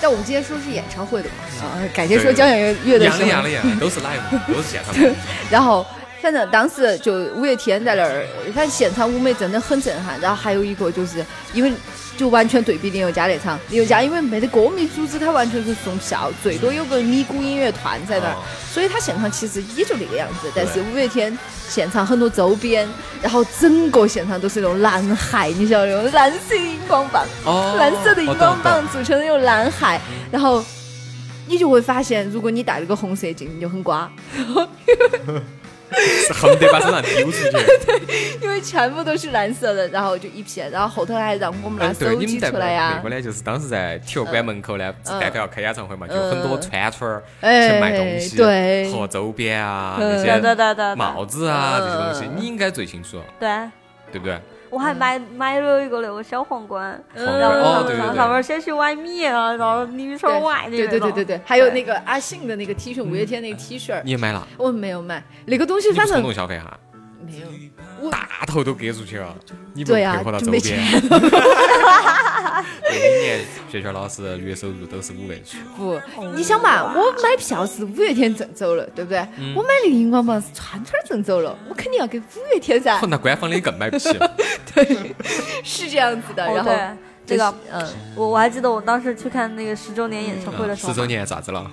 [0.00, 5.14] 但我们今天说是演唱会的嘛，啊，改天说交响乐乐的一的时候样的一样的，都是 live， 都是现场的。
[5.50, 5.86] 然后
[6.26, 10.20] 反正当时就五月天在那儿，反正现场舞美真的很震撼。
[10.20, 11.72] 然后还有一个就是因为
[12.16, 20.50] 就完全对比林宥嘉那场，林宥嘉因为没得歌迷组织，他完全是送票，最多有个咪咕音乐团在那儿哦，所以他现场其实也就那个样子。
[20.52, 22.88] 但是五月天现场很多周边，
[23.22, 27.24] 然后整个现场都是那种蓝海，你晓得那种蓝色的荧光棒。
[27.44, 30.00] 哦蓝色的荧光棒懂组成的那种蓝海，
[30.32, 30.64] 然后
[31.46, 34.10] 你就会发现，如果你戴了个红色镜，你就很瓜，
[35.90, 38.36] 懂是恨得把身上丢出去。
[38.42, 53.48] 因为全部都是蓝色的，然后就一片，然后后头还让我们拿嗯，对，手机你们在出来呀那个，呢，就是当时在体育馆门口呢，嗯但凡要开演唱会嘛，就嗯很多串串儿哎去卖东西，对和周边啊嗯那些帽子啊这些东西嗯，你应该最清楚，对。
[54.12, 54.38] 对不对？
[54.76, 57.24] 我还买买了一个那个小皇冠，嗯。
[57.40, 65.22] 然后上上上面写起歪米啊，然后女生 Y 的对对对对对对，还有那个阿信的那个 T 恤，五月天那个 T 恤，你也买了，我没有买。
[65.46, 66.78] 那个东西，反正冲反正动消费哈，
[67.26, 67.46] 没有。
[68.00, 69.34] 我大头都给出去了，
[69.74, 71.02] 你不配合到就没周边。
[72.82, 76.00] 那一 年学校老师月收入都是五位数，不，
[76.34, 79.18] 你想嘛，我买票是五月天挣走了，对不对？
[79.38, 83.06] 嗯我买那个荧光棒是串串挣走了，我肯定要给五月天噻哦。
[83.08, 84.10] 那官方的更买不起。
[84.74, 85.14] 对，
[85.64, 86.46] 是这样子的。
[86.52, 86.72] 然后
[87.26, 91.70] 这个嗯，我我还记得我当时去看那个十周年演唱会的时候嘛，十周年咋子了？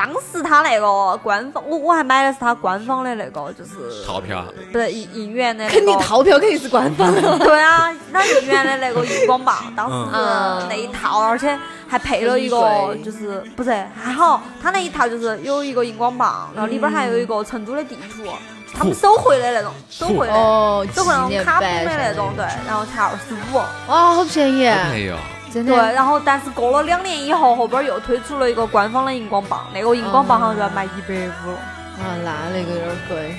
[0.00, 4.38] 当时他那个官方，我我还买的是他官方的那个，就是套票。
[4.38, 7.38] 啊，不是应应援的那个，肯定套票肯定是官方的。
[7.38, 10.66] 对啊，他应援的那个荧光棒，当时嗯。
[10.70, 13.70] 那一套，而且还配了一个就是不是
[14.02, 18.24] 还好，他那一套就是有一个荧光棒，然后里边还有一个成都的地图，
[18.72, 20.32] 他们手绘的那种，手绘的。
[20.32, 25.18] 哦，手绘那种卡通的那种，对，然后才二十五，哇，好便宜，哎呦，对，
[25.52, 25.92] 真的。
[25.92, 31.58] 然后但是过了两年以后，后边又推出了一个官方的荧光棒，那个荧光棒好像就要卖一百五了。
[32.00, 33.34] 啊，那那个有点贵。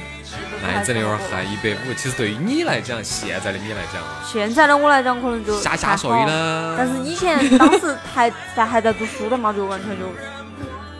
[0.64, 1.94] 那真的有点嗨，一百五。
[1.96, 6.28] 其实对于你来讲，现在的你来讲，现在的我来讲，可能就下下水还好。
[6.28, 6.76] 了。
[6.78, 10.06] 但是以前当时还在还在读书的嘛，就完全就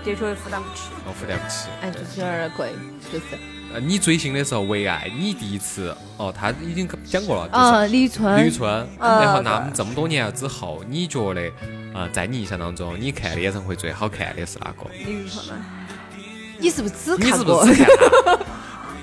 [0.04, 0.90] 的确负担不起。
[1.06, 1.70] 我负担不起。
[1.82, 2.74] 哎，就是有点贵，
[3.12, 3.61] 就是。
[3.74, 8.70] 呃，你追星的时候，为爱你第一次哦，他已经讲过了，就是啊，李宇春，吕春。
[9.00, 11.42] 呃然后那么这么多年之后，你觉得
[11.94, 14.90] 啊，在你印象当中，你看的演唱会最好看的是哪个？
[15.06, 15.54] 李宇春的，
[16.58, 17.84] 你是不是只看过是不是？
[17.84, 18.40] 只看他？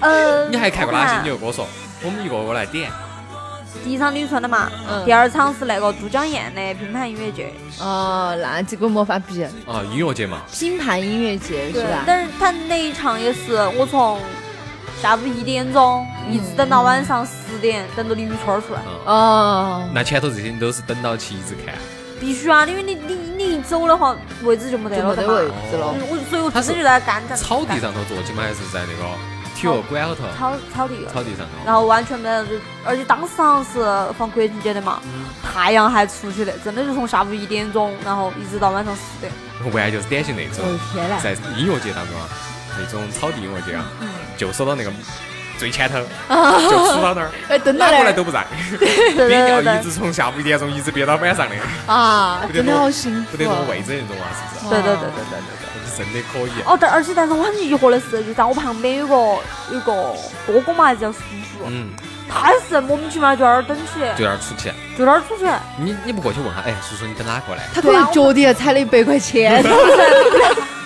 [0.06, 1.20] 呃， 你还看过哪些？
[1.22, 1.66] 你就跟我说，
[2.04, 2.90] 我们一个个来点。
[3.84, 12.02] 第一场李宇春的嘛，嗯第二场是那个都江堰的拼盘音乐节，哦，那这个没法比，啊，音乐节嘛，评判音乐节是对吧？
[12.06, 14.18] 但是他那一场也是我从
[15.00, 18.80] 下午一点钟一直等到晚上十点，等到李宇春儿出来。
[18.86, 21.74] 嗯，哦，那前头这些你都是等到起一直看。
[22.20, 25.32] 必须啊，因为你你你一走的话，位置就没得了的嘛。
[25.32, 26.02] 没得位置了嗯。
[26.10, 28.42] 我所以我自己就在干草地上头坐起吗？
[28.42, 29.08] 还是在那个
[29.54, 30.24] 体育馆后头？
[30.36, 31.52] 草草地草地上头。
[31.64, 35.00] 然后完全没得，就而且当时好像是放国庆节的嘛，
[35.44, 39.32] 太阳还出去的，真的就从下午一点钟，然后一直到晚上十点。
[39.72, 41.20] 完全就是典型那种天呐！
[41.22, 42.26] 在音乐节当中啊，
[42.78, 43.84] 那种草地音乐节啊，
[44.36, 44.90] 就守到那个
[45.58, 48.46] 最前头，就杵到那儿， 哎，等到哪个来来都不在，
[49.16, 51.56] 憋尿一直从下午一点钟一直憋到晚上的，
[51.92, 53.64] 啊，真的不得多好幸福啊不得挪！
[53.68, 54.26] 位置那种啊，
[54.60, 54.82] 是不是？
[54.82, 55.68] 对对对对对对对。
[55.98, 56.50] 真的可以。
[56.64, 59.14] 哦，但而且但是我很疑惑的是，就在我旁边有个
[59.72, 60.14] 有个
[60.46, 61.90] 哥哥嘛，还是叫叔叔，嗯，
[62.30, 64.72] 他也是莫名其妙就在那儿等起，就在那儿出去。
[64.96, 65.44] 就在那儿出去。
[65.76, 67.64] 你你不过去问下，哎，叔叔你等哪个来？
[67.74, 69.60] 他可能脚底下踩了一百块钱，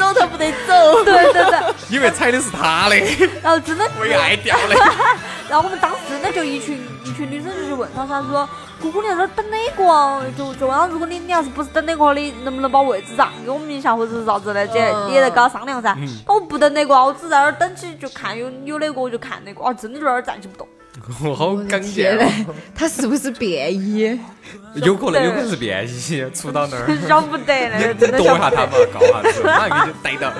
[0.00, 1.04] 走他不得走。
[1.04, 1.60] 对对对，
[1.94, 2.96] 因为踩的是他的，
[3.42, 4.74] 然后真的为爱掉的。
[5.48, 8.48] 然后我们当时真的就一群一群女生就去问他噻，说
[8.80, 10.22] 姑姑你在这儿等哪个啊？
[10.38, 14.66] 就就然后如果你你要是不是等那个，你能不能把位置让给我们一下，或者是啥子的？
[14.68, 15.96] 姐嗯你也在跟他商量噻。
[16.26, 20.66] 我不等那个啊，我只在那儿等起，就看有有哪个我就看哪个啊，真的就在那儿站起不动。
[21.24, 24.18] 我好刚天健嘞哦， 他是不是便衣？
[24.84, 26.98] 有可能有可能是便衣，出到那儿。
[27.08, 28.86] 晓不得你那个，真的躲一下他晓不得。
[29.12, 30.30] 嘛，告下子，马上给你逮到。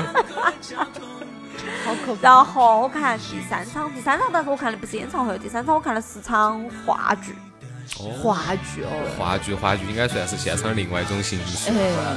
[1.84, 2.20] 好可怕。
[2.22, 7.34] 然后我看第三场，第三场，但是我看的不是演唱会，第三场我看的是场话剧。
[7.98, 11.70] 哦，话剧哦，话剧话剧应该算是现场的另外一种形式。
[11.70, 11.74] 哎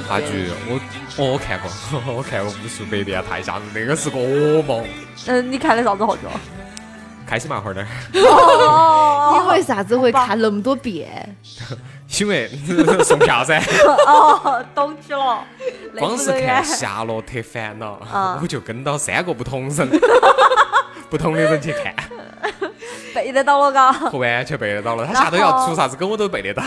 [0.08, 0.78] 话剧我
[1.16, 4.86] 哦我看过，我看过无数百遍，太吓人，那个是个噩梦。
[5.26, 6.20] 嗯，你看的啥子话剧？
[7.26, 7.88] 开心麻花点儿，
[8.20, 11.36] 哦因为啥子会看那么多遍？
[12.20, 12.48] 因为
[13.02, 13.60] 送票噻。
[14.06, 15.42] 哦，懂起了。
[15.98, 19.88] 光是看《夏洛特烦恼》啊我就跟到三个不同人、
[21.10, 21.94] 不同的人去看，
[23.14, 24.10] 背得到了嘎。
[24.12, 25.06] 我完全背得到了。
[25.06, 26.62] 他下头要出啥子梗我都背得到。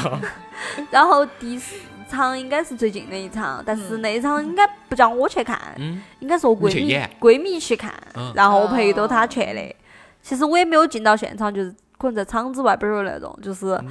[0.91, 1.75] 然后第四
[2.09, 9.75] 场应该是最近的一场，但是那一场应该不叫我去看，嗯，应该是我闺蜜去演闺蜜去看嗯，然后我陪着她去的。
[10.27, 13.87] 其实我也没有进到现场，就是可能在场子外边儿有那种，就是嗯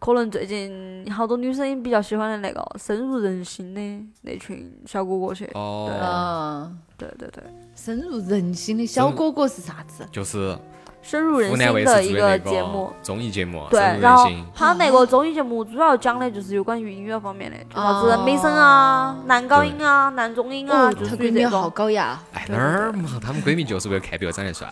[0.00, 5.44] 可能最近好多女生也比较喜欢的那个深入人心的那群小哥哥去。
[5.52, 7.44] 哦，嗯，对对对，
[7.74, 10.06] 深入人心的小哥哥是啥子？
[10.10, 10.56] 就是
[11.04, 12.92] 深入人湖南卫心的一视做的那节目。
[13.02, 14.28] 综艺节目，对然后。
[14.54, 21.70] 他那个综艺节目主要讲的就是有关于音乐方面的，就啥子美声啊、男高音啊、男中音啊，哦，就她闺蜜好属于这种。
[21.74, 22.18] 高雅。
[22.32, 23.20] 哎，哪儿嘛？
[23.22, 24.66] 他们闺蜜就是为了看别个长得帅。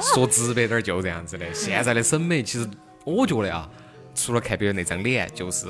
[0.00, 1.52] 说直白点儿就这样子的。
[1.52, 2.68] 现在的审美其实
[3.04, 3.68] 我觉得啊，
[4.14, 5.66] 除了看别人那张脸，就是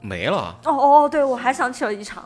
[0.00, 0.54] 没了。
[0.64, 2.24] 哦哦，对，我还想起了一场，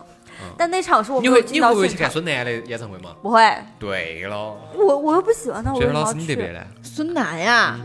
[0.57, 1.89] 但那场是我嗯你没有进会你会不会。
[1.89, 3.15] 去看孙楠的演唱会吗？
[3.23, 3.41] 不会，
[3.79, 6.21] 对了，我我又不喜欢他，我薛老为什么要去？
[6.21, 6.61] 师你这边呢？
[6.83, 7.79] 孙楠呀，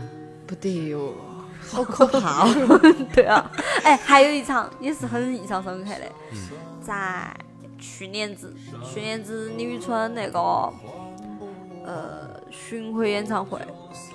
[0.46, 1.14] 不得哟，
[1.70, 2.80] 好可怕哦！
[3.14, 3.50] 对啊，
[3.82, 6.38] 哎，还有一场也是很印象深刻的，嗯
[6.80, 7.34] 在
[7.78, 10.38] 去年子，去年子李宇春那个
[11.84, 13.58] 呃巡回演唱会，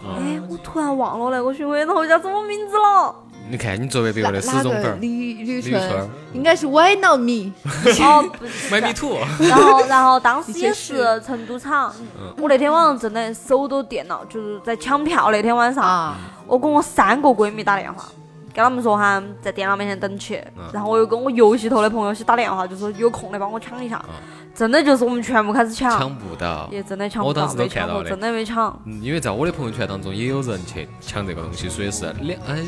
[0.03, 3.15] 嗯哎，我突然忘了那个巡回演唱会叫什么名字了。
[3.49, 6.09] 你看，你作为别个的死忠粉儿，李李宇李宇春春。
[6.33, 7.51] 应该是 Why Not Me？
[7.99, 8.81] 哦，不 是的。
[8.81, 10.95] 买米土，然后，然后当时也是。
[10.95, 12.33] 是成都场，嗯。
[12.37, 18.05] 我那天晚上真的手都电了，就是在抢票那天晚上，啊，我跟我三个闺蜜打电话，
[18.53, 20.63] 跟她们说哈，在电脑面前等起，嗯。
[20.73, 24.13] 然后我又跟我游戏头的朋友去打电话，就说有空的帮我抢一下，嗯
[24.53, 26.67] 真的就是我们全部开始抢，抢不到。
[26.71, 28.81] 也真的抢不到，我当时都没抢过，看到的真的没抢。
[28.85, 32.67] 嗯，因为在我的朋友圈当中也有人去抢这个东西，所以是两哎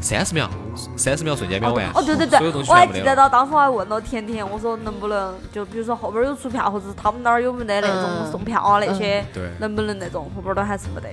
[0.00, 0.50] 三十秒，
[0.96, 1.88] 三十秒瞬间秒完。
[1.94, 2.86] 哦，对对对我还。
[2.86, 11.08] 记得到当时我还问了甜甜，我说能不能就比如说后边有出票，或者是他们那儿有没得那种嗯送票啊那些，对能不能那种后边都还是没得。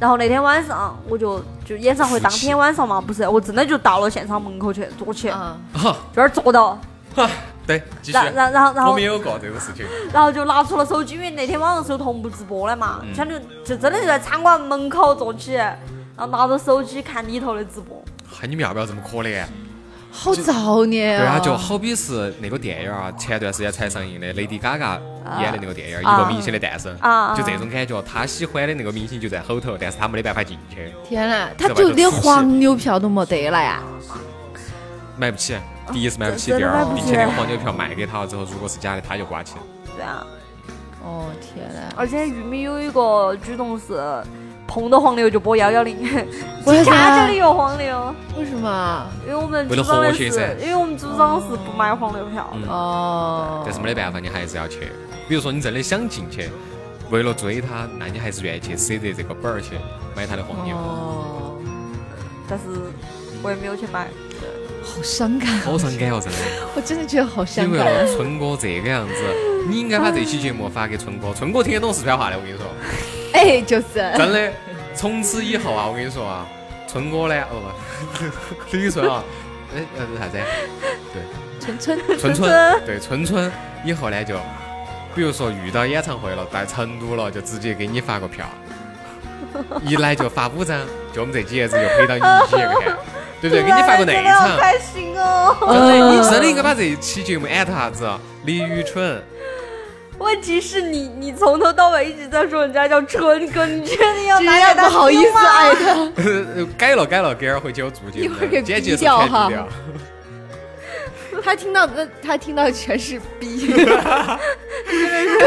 [0.00, 5.34] 然后那天晚上我就就演唱会当天晚上嘛，不是，我真的就到了现场门口去坐起，就
[6.14, 6.78] 那儿坐到，
[7.14, 7.30] 哈，
[7.66, 8.18] 对，继续。
[8.18, 9.86] 然然然后然后我们也有过这个事情。
[10.12, 15.78] 然后就拿出了手机，因为那天晚上是有同步直播的嘛，相当于就真的就在餐馆门口坐起，然
[16.18, 18.02] 后拿着手机看里头的直播。
[18.26, 19.44] 嗨，你们要不要这么可怜？
[20.16, 21.40] 好造孽对啊，啊！
[21.40, 25.00] 就好比是那个电影啊，前段时间才上映的 Lady Gaga
[25.40, 33.82] 演的那个电影《啊一个明星的诞生》，啊就这种感觉，他喜欢的那个明星就在后头，但是他没得办法进去，天呐，他就连黄牛票都没得了呀！
[35.18, 35.56] 买不起。
[35.92, 39.54] 第一是买不起，第二，真的买不起并且那个黄牛票卖给他了之后，如果是假的，他就刮起。
[39.96, 40.26] 对啊，
[41.02, 44.02] 哦天呐，而且玉米有一个举动是
[44.66, 45.96] 碰到黄牛就拨幺幺零，
[46.66, 49.06] 为啥家家里有黄牛，为什么？
[49.26, 52.66] 因为我们为了组长的是和谐噻，因为我们组长是不买黄牛票的。
[52.66, 54.90] 嗯哦，但是没得办法，你还是要去。
[55.28, 56.50] 比如说你真的想进去，
[57.10, 59.76] 为了追他，那你还是愿意去舍得这个本儿去
[60.16, 60.74] 买他的黄牛。
[60.76, 61.54] 哦，
[62.48, 62.64] 但是
[63.42, 64.08] 我也没有去买。
[64.84, 66.38] 好伤感，好伤感哦，真的。
[66.76, 67.78] 我真的觉得好伤因为
[68.14, 69.14] 春哥这个样子，
[69.68, 72.66] 你应该把这期节目发给春哥，春哥听得懂四川话的，我跟你说，
[73.32, 73.94] 哎，就是。
[74.16, 74.52] 真的。
[74.94, 76.46] 从此以后啊，我跟你说啊，
[76.86, 77.74] 春哥呢，哦
[78.12, 79.24] 不，李宇春啊，
[79.74, 80.38] 哎呃啥子？
[81.12, 81.22] 对。
[81.60, 82.18] 春春。
[82.18, 82.82] 春春。
[82.86, 83.50] 对春春
[83.84, 84.36] 以后呢就，
[85.14, 88.46] 比如说遇到演唱会了，在成都了，就直接给你发个票，
[89.84, 90.78] 一来就发五张，
[91.12, 92.96] 就我们这几爷子就陪到你一起去看，
[93.40, 93.62] 对不对？
[93.62, 95.56] 给你发个内真的好场，开心哦！
[95.60, 98.08] 真的，你真的应该把这一期节目艾特啥子？
[98.44, 99.22] 李宇春，
[100.18, 106.12] 问题是你，你从头到尾一直在说人家叫春 哥，你确定要拿给他不好意思艾特，
[106.76, 109.50] 改了改了，给儿回去我注进一会儿给简介是逼掉哈。
[111.42, 113.70] 他听到的他听到的全是逼，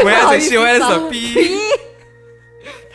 [0.04, 1.97] 我也最喜欢的是逼，他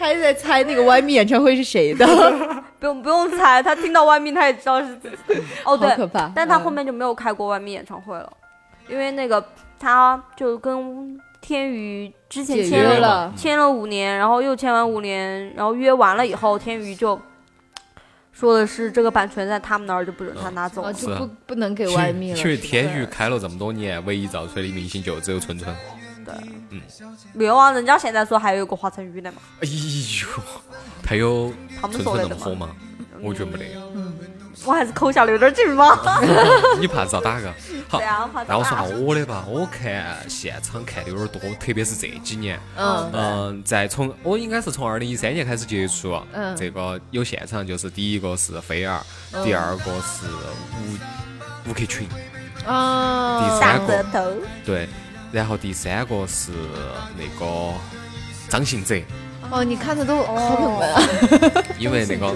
[0.04, 2.06] 还在猜那个 Y M 演唱会是谁的，
[2.78, 5.42] 不用不用猜，他听到外面他也知道是自己。
[5.64, 6.30] 哦，对，可怕。
[6.36, 8.32] 但他嗯后面就没有开过外面演唱会了，
[8.90, 9.44] 因为那个
[9.80, 17.20] 他就跟天宇之前签了了，签了五年，然后又签完五年，然后约完了以后，天宇就
[18.32, 20.94] 说的是这个版权在他们那儿就不准他拿走啊，了。
[20.94, 22.24] 就不不能给 Y M 了。
[22.24, 25.74] 因为是吧天娱开了这么多年，唯一造出来的明星就只有春春。
[27.34, 30.44] 没有啊，人家现在说还有一个华晨宇的嘛，哎呦，
[31.06, 32.42] 还有他们说的那么？
[32.42, 32.70] 火吗？
[33.22, 33.66] 我觉得没得。
[34.66, 35.98] 我还是口下留点劲嘛。
[36.80, 37.52] 你怕遭打个？
[37.88, 38.00] 好
[38.48, 39.46] 那我说下我的吧。
[39.48, 42.60] 我看现场看的有点多，特别是这几年。
[42.78, 43.10] 嗯。
[43.14, 46.56] 嗯，在从我应该是从二零一三年开始接触，嗯。
[46.56, 49.02] 这个有现场，就是第一个是菲儿，
[49.44, 50.28] 第二个是
[50.78, 52.08] 吴吴克群，
[52.68, 54.06] 啊，第三个，
[54.66, 54.88] 对，
[55.34, 56.52] 然后第三个是
[57.18, 57.74] 那个
[58.50, 58.96] 张信哲，
[59.50, 61.02] 哦，你看的都好冷门啊，
[61.80, 62.32] 因为那个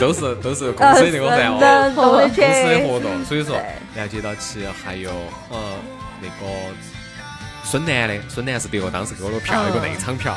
[0.00, 1.92] 都是都是公司的那个噻哦。
[1.94, 2.88] 公司的。
[2.88, 3.54] 活动，所以说
[3.94, 5.10] 对了解到起还有
[5.50, 5.58] 呃
[6.22, 6.52] 那个
[7.64, 10.34] 孙楠的，孙楠是别个当时给我的票，嗯一个内场票，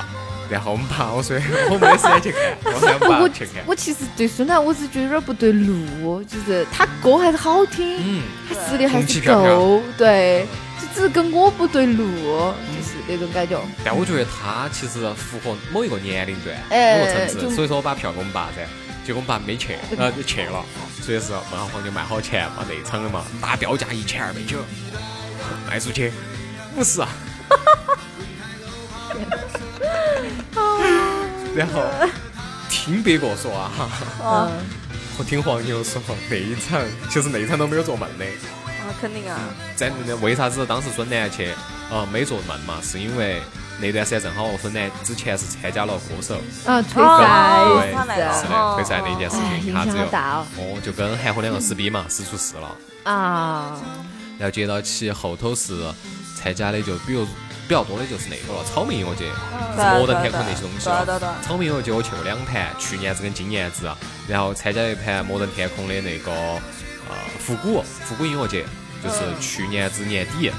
[0.50, 1.38] 然后我们怕我说
[1.70, 3.64] 我没得时间去看，我想把我去看。
[3.66, 10.46] 我其实对孙楠我是觉得有点不对路，就是他歌还是好听，嗯，他实力还是够，对，
[10.82, 13.62] 就只是跟我不对路，就是那种感觉。
[13.86, 18.66] 但我觉得他其实符合某一个年龄段、哎某个层次，所以说我把票给我们爸噻，
[19.06, 20.66] 结果我们爸没去，呃去了，
[21.02, 24.58] 所以是问下黄牛卖好钱嘛，内场的嘛，打标价一千二百九，
[25.70, 26.12] 卖出去
[26.76, 27.10] 五十啊。
[31.54, 31.84] 然后
[32.70, 33.72] 听别个说啊，
[34.20, 34.66] 哦，嗯，
[35.20, 38.30] 我听黄牛说那一场其实那一场都没有做梦的，啊，
[39.00, 39.40] 肯定啊，
[39.76, 41.54] 在那为啥子当时孙楠去
[41.90, 42.80] 呃没做梦嘛？
[42.82, 43.42] 是因为
[43.80, 46.36] 那段时间正好孙楠之前是参加了歌手，
[46.66, 50.46] 啊，退哦赛他那个是的，哦退赛那件事哎，情，一影响下子又好大哦。
[50.58, 52.76] 哦，就跟韩红两个撕逼嘛，撕出事了。
[53.04, 53.80] 啊，
[54.38, 55.74] 然后接到起后头是
[56.36, 57.26] 参加的，就比如
[57.68, 61.06] 比较多的就是那个了，草莓音乐节，是摩登天空那些东西了。
[61.06, 63.90] 对对对，草莓音乐节我去过两盘，去年子跟今年子，
[64.28, 68.66] 然后参加了一盘摩登天空的那个呃复古复古音乐节，
[69.04, 70.52] 就是去年子年底，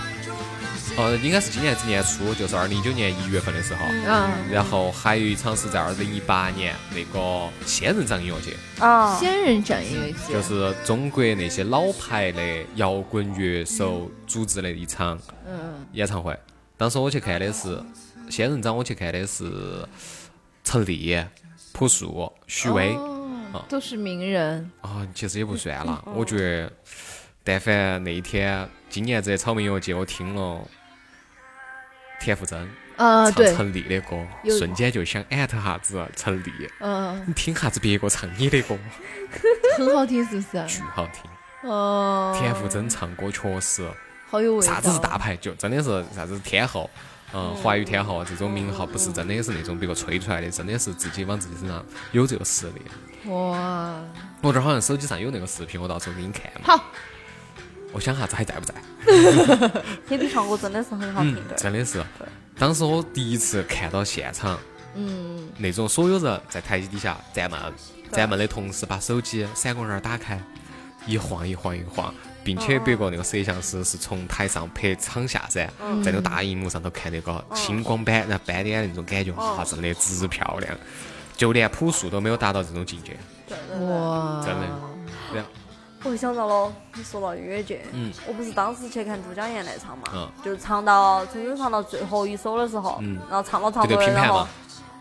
[0.97, 3.81] 呃应该是今年子年初，就是二零一九年一月份的时候。
[3.89, 12.43] 嗯，然后还有一场是在二零一八年那个仙人掌音乐节，啊，仙人掌音乐节，就是中国那些老牌的
[12.75, 16.37] 摇滚乐手组织的一场嗯，演唱会。
[16.77, 17.81] 当时我去看的是
[18.29, 19.87] 仙人掌，我去看的是
[20.65, 21.17] 陈粒、
[21.73, 22.95] 朴树、许巍
[23.53, 26.03] 哦都是名人，啊，其实也不算了。
[26.15, 26.73] 我觉得，
[27.45, 30.61] 但凡那一天今年子的草莓音乐节，我听了
[32.21, 34.25] 田馥甄啊，对，唱陈粒的歌，
[34.57, 36.53] 瞬间就想艾特哈子陈粒。
[36.79, 38.79] 嗯，你听哈子别个唱你的歌，
[39.77, 40.67] 很好听，是不是？
[40.69, 41.69] 巨好听。
[41.69, 43.89] 哦，田馥甄唱歌确实，
[44.29, 44.73] 好有味道。
[44.73, 46.89] 啥子是大牌，就真的是啥子天后，
[47.33, 53.31] 嗯，华语天后这种名号，不是真的是那种别个吹出来的，真的是自己往自己身上有这个实力。
[53.31, 54.01] 哇，
[54.43, 56.61] 我这儿好像手机上有那个视频，我到时候给你看嘛。
[56.65, 56.85] 好，
[57.93, 58.75] 我想下子还在不在？
[60.09, 61.55] 铁皮唱歌真的是很好听嗯，的。
[61.57, 62.03] 真的是。
[62.59, 64.59] 当时我第一次看到现场，
[64.95, 67.61] 嗯，那种所有人在台底下站闷，
[68.11, 70.41] 站闷的同时把手机闪光灯打开，
[71.07, 75.67] 一晃一晃一晃，并且别个那个摄像师是从台上拍场下噻，
[76.03, 80.75] 在那个大荧幕上头看那个星光斑，然后斑点那种感觉，哇，真的直漂亮。
[81.37, 83.17] 就连朴树都没有达到这种境界，
[83.81, 85.45] 哇，真的。
[86.03, 94.49] 然后我想到了，你说到音乐节，嗯我不是当时去看都江堰那场嘛，嗯就唱到真正唱到最后一首的时候，嗯然后唱到唱就到然后对拼盘嘛，，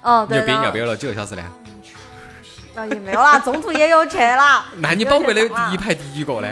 [0.04, 1.44] 嗯，对，你就编然后要不要了几个小时呢？
[2.76, 4.66] 然后也没有啦，中途也有去啦。
[4.78, 6.48] 那你宝贵的第一排第一个呢？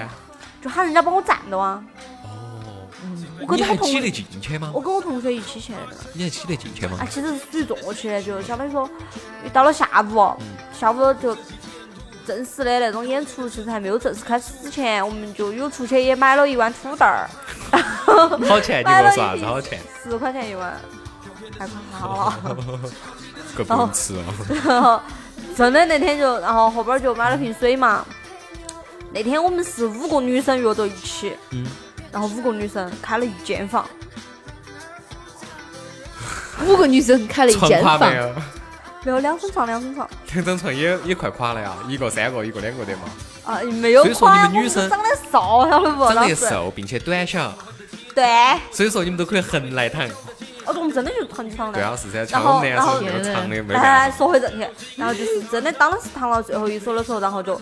[0.62, 1.82] 就喊人家帮我站的啊，
[2.24, 2.88] 哦，
[3.40, 4.82] 我跟我同你还挤得进去吗我？
[4.82, 5.80] 跟我同学一起去的。
[6.14, 7.08] 你还挤得进去吗啊，？
[7.10, 8.90] 其实是属于坐去的，就相当于说，
[9.54, 10.34] 到了下午，
[10.78, 11.34] 下午就
[12.30, 17.28] 正式的那种演出，其实还没有正式开始之前，我们就有出去也买了一碗土豆儿，
[18.48, 18.82] 好钱？
[18.82, 19.80] 你买了啥子好钱？
[20.04, 20.80] 十块钱一碗，
[21.58, 22.40] 太可怕了。
[23.58, 24.24] 够不能吃哦。
[24.64, 25.02] 然后
[25.58, 28.06] 真的那天就，然后后边儿就买了瓶水嘛。
[29.12, 31.66] 那天我们是五个女生约到一起，嗯
[32.12, 33.90] 然后五个女生开了一间房，
[36.64, 38.08] 五个女生开了一间房垮
[39.04, 39.20] 没，有？
[39.20, 43.04] 两层床，两层床两张床也也快垮了呀，一个三个，一个两个的嘛。
[43.46, 46.06] 啊，没有所以说你们女生长得瘦，晓得不？
[46.14, 47.54] 长得瘦并且短小，
[48.14, 48.26] 对，
[48.72, 50.08] 所以说你们都可以横来躺。
[50.66, 51.80] 哦，我们真的就躺床的。
[51.80, 54.18] 对啊，是噻，然像后我们男生然后那个长的没哎，办法。
[54.18, 57.60] 说回正题，然后就是真的，当时躺到最后一首的时候，然后就，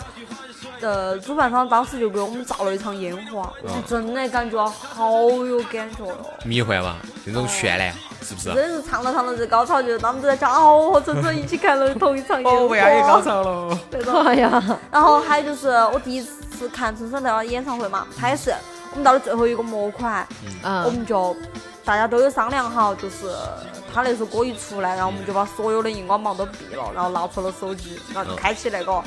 [0.82, 6.16] 呃，主办方当时就给我们造了一场烟花，我就真的感觉好有感觉哟。
[6.44, 8.54] 迷幻嘛，那种绚烂，是不是？
[8.54, 12.60] 真的是唱着唱着这高潮，就是他们都在讲哦，和晨晨一起看了同一场烟花。
[12.60, 13.80] 哦，为啥也高潮了？
[13.90, 14.14] 对的。
[14.24, 18.54] 哎呀，然后还有就是我第一次看陈升的演唱会嘛，他也是
[18.92, 20.28] 我们到了最后一个模块，
[20.64, 21.36] 嗯我，们就
[21.84, 23.34] 大家都有商量好，就是
[23.94, 29.02] 他那首歌一出来，然后我们就把所有的荧光棒都闭了，然后拿出了手机，然后就开启那个。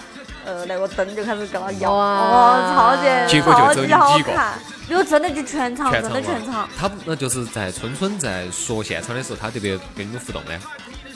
[0.44, 10.58] 呃，那个灯就开始跟他摇，哇哇，超级结果就只有超级好几个看，那个真的就全场，全真的全场，他那就是在春春在说现场的时候，他特别跟你们互动的。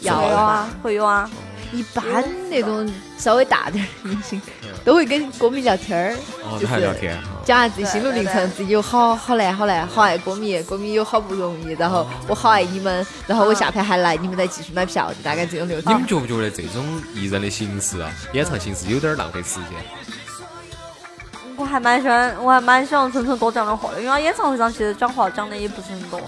[0.00, 1.28] 要有啊，会有啊，
[1.74, 4.40] 一般那种稍微大点儿的明星
[4.84, 7.18] 都会跟歌迷聊天儿，哦，就是还聊天。
[7.44, 16.06] 讲下自己心路历程，自己有好好难好难，好爱歌迷，歌迷有好不容易，然后我好爱你们，然后我下盘还来，你们再继续买票，就大概这种流程你们。
[16.06, 19.72] 觉不觉得这种艺人的形式啊，演唱形式有点儿浪费时间？
[21.56, 26.20] 我还蛮喜欢，我还蛮喜欢春春多讲的话的，因为他演唱会上其实讲话讲的也不是很多。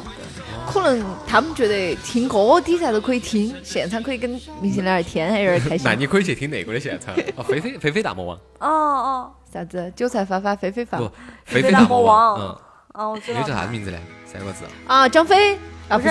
[0.67, 4.29] 可能他们觉得听歌底下都可以听，现场可以跟
[4.61, 5.85] 明星聊聊天，还有点开心。
[5.89, 5.95] 那。
[5.95, 9.93] 你可以去听那个的现场， 哦，菲菲菲菲大魔王，哦哦啥子？
[9.97, 10.99] 韭菜发发飞飞发。
[10.99, 11.11] 不，
[11.45, 12.39] 菲菲大魔王。
[12.39, 12.59] 嗯，
[12.95, 13.99] 哦，我知道个叫啥子名字呢？
[14.27, 15.57] 三个字，啊，张飞。
[15.89, 16.09] 啊，不是，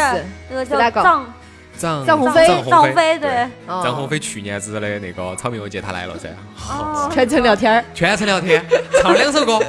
[0.50, 1.34] 那个是哪个叫张
[1.78, 3.82] 张张鸿飞张鸿飞对，哦。
[3.84, 6.30] 张鸿飞去年子的那个草莓游节他来了噻，
[6.70, 7.84] 哦，全程聊天儿。
[7.94, 8.64] 全程聊天，
[9.02, 9.60] 唱了两首歌。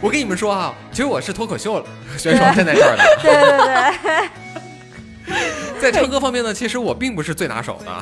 [0.00, 1.84] 我跟你们说啊，其实我是脱口秀
[2.16, 3.32] 选手站在这儿的， 对
[5.26, 5.38] 对
[5.78, 7.92] 对，在唱歌方面呢，其实我并不是最拿手的。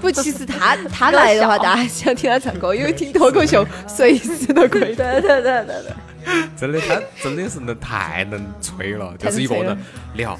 [0.00, 4.94] 不，其实他他来的话， 大家想听他唱歌，因为听脱口秀随时都可以。
[4.94, 5.92] 对对对对对，
[6.56, 9.78] 真的，他真的是能太能吹了，就是一个人
[10.14, 10.38] 聊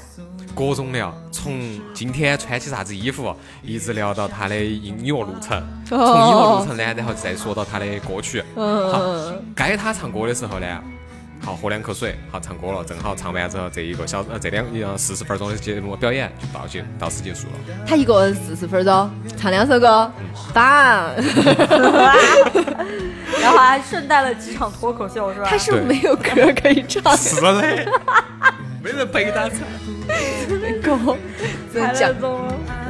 [0.57, 1.53] 各种聊，从
[1.93, 3.31] 今天穿起啥子衣服，
[3.61, 8.41] 一直聊到他的音乐路程，从音乐路程呢，然后再说到他的歌曲。
[8.55, 10.65] 好嗯，该他唱歌的时候呢，
[11.45, 17.53] 好喝两口水，好唱歌了，正好唱完之后，这一个小呃这两呃四十分钟的节目表演就到结到此结束了。
[17.85, 20.11] 他一个人四十分钟唱两首歌，
[20.55, 21.11] 棒！
[23.39, 25.45] 然后还顺带了几场脱口秀是吧？
[25.47, 27.85] 他是不是没有歌可以唱，是的，
[28.87, 29.59] 没人陪他唱。
[30.81, 31.17] 歌
[31.71, 32.86] 只能太讲那种了。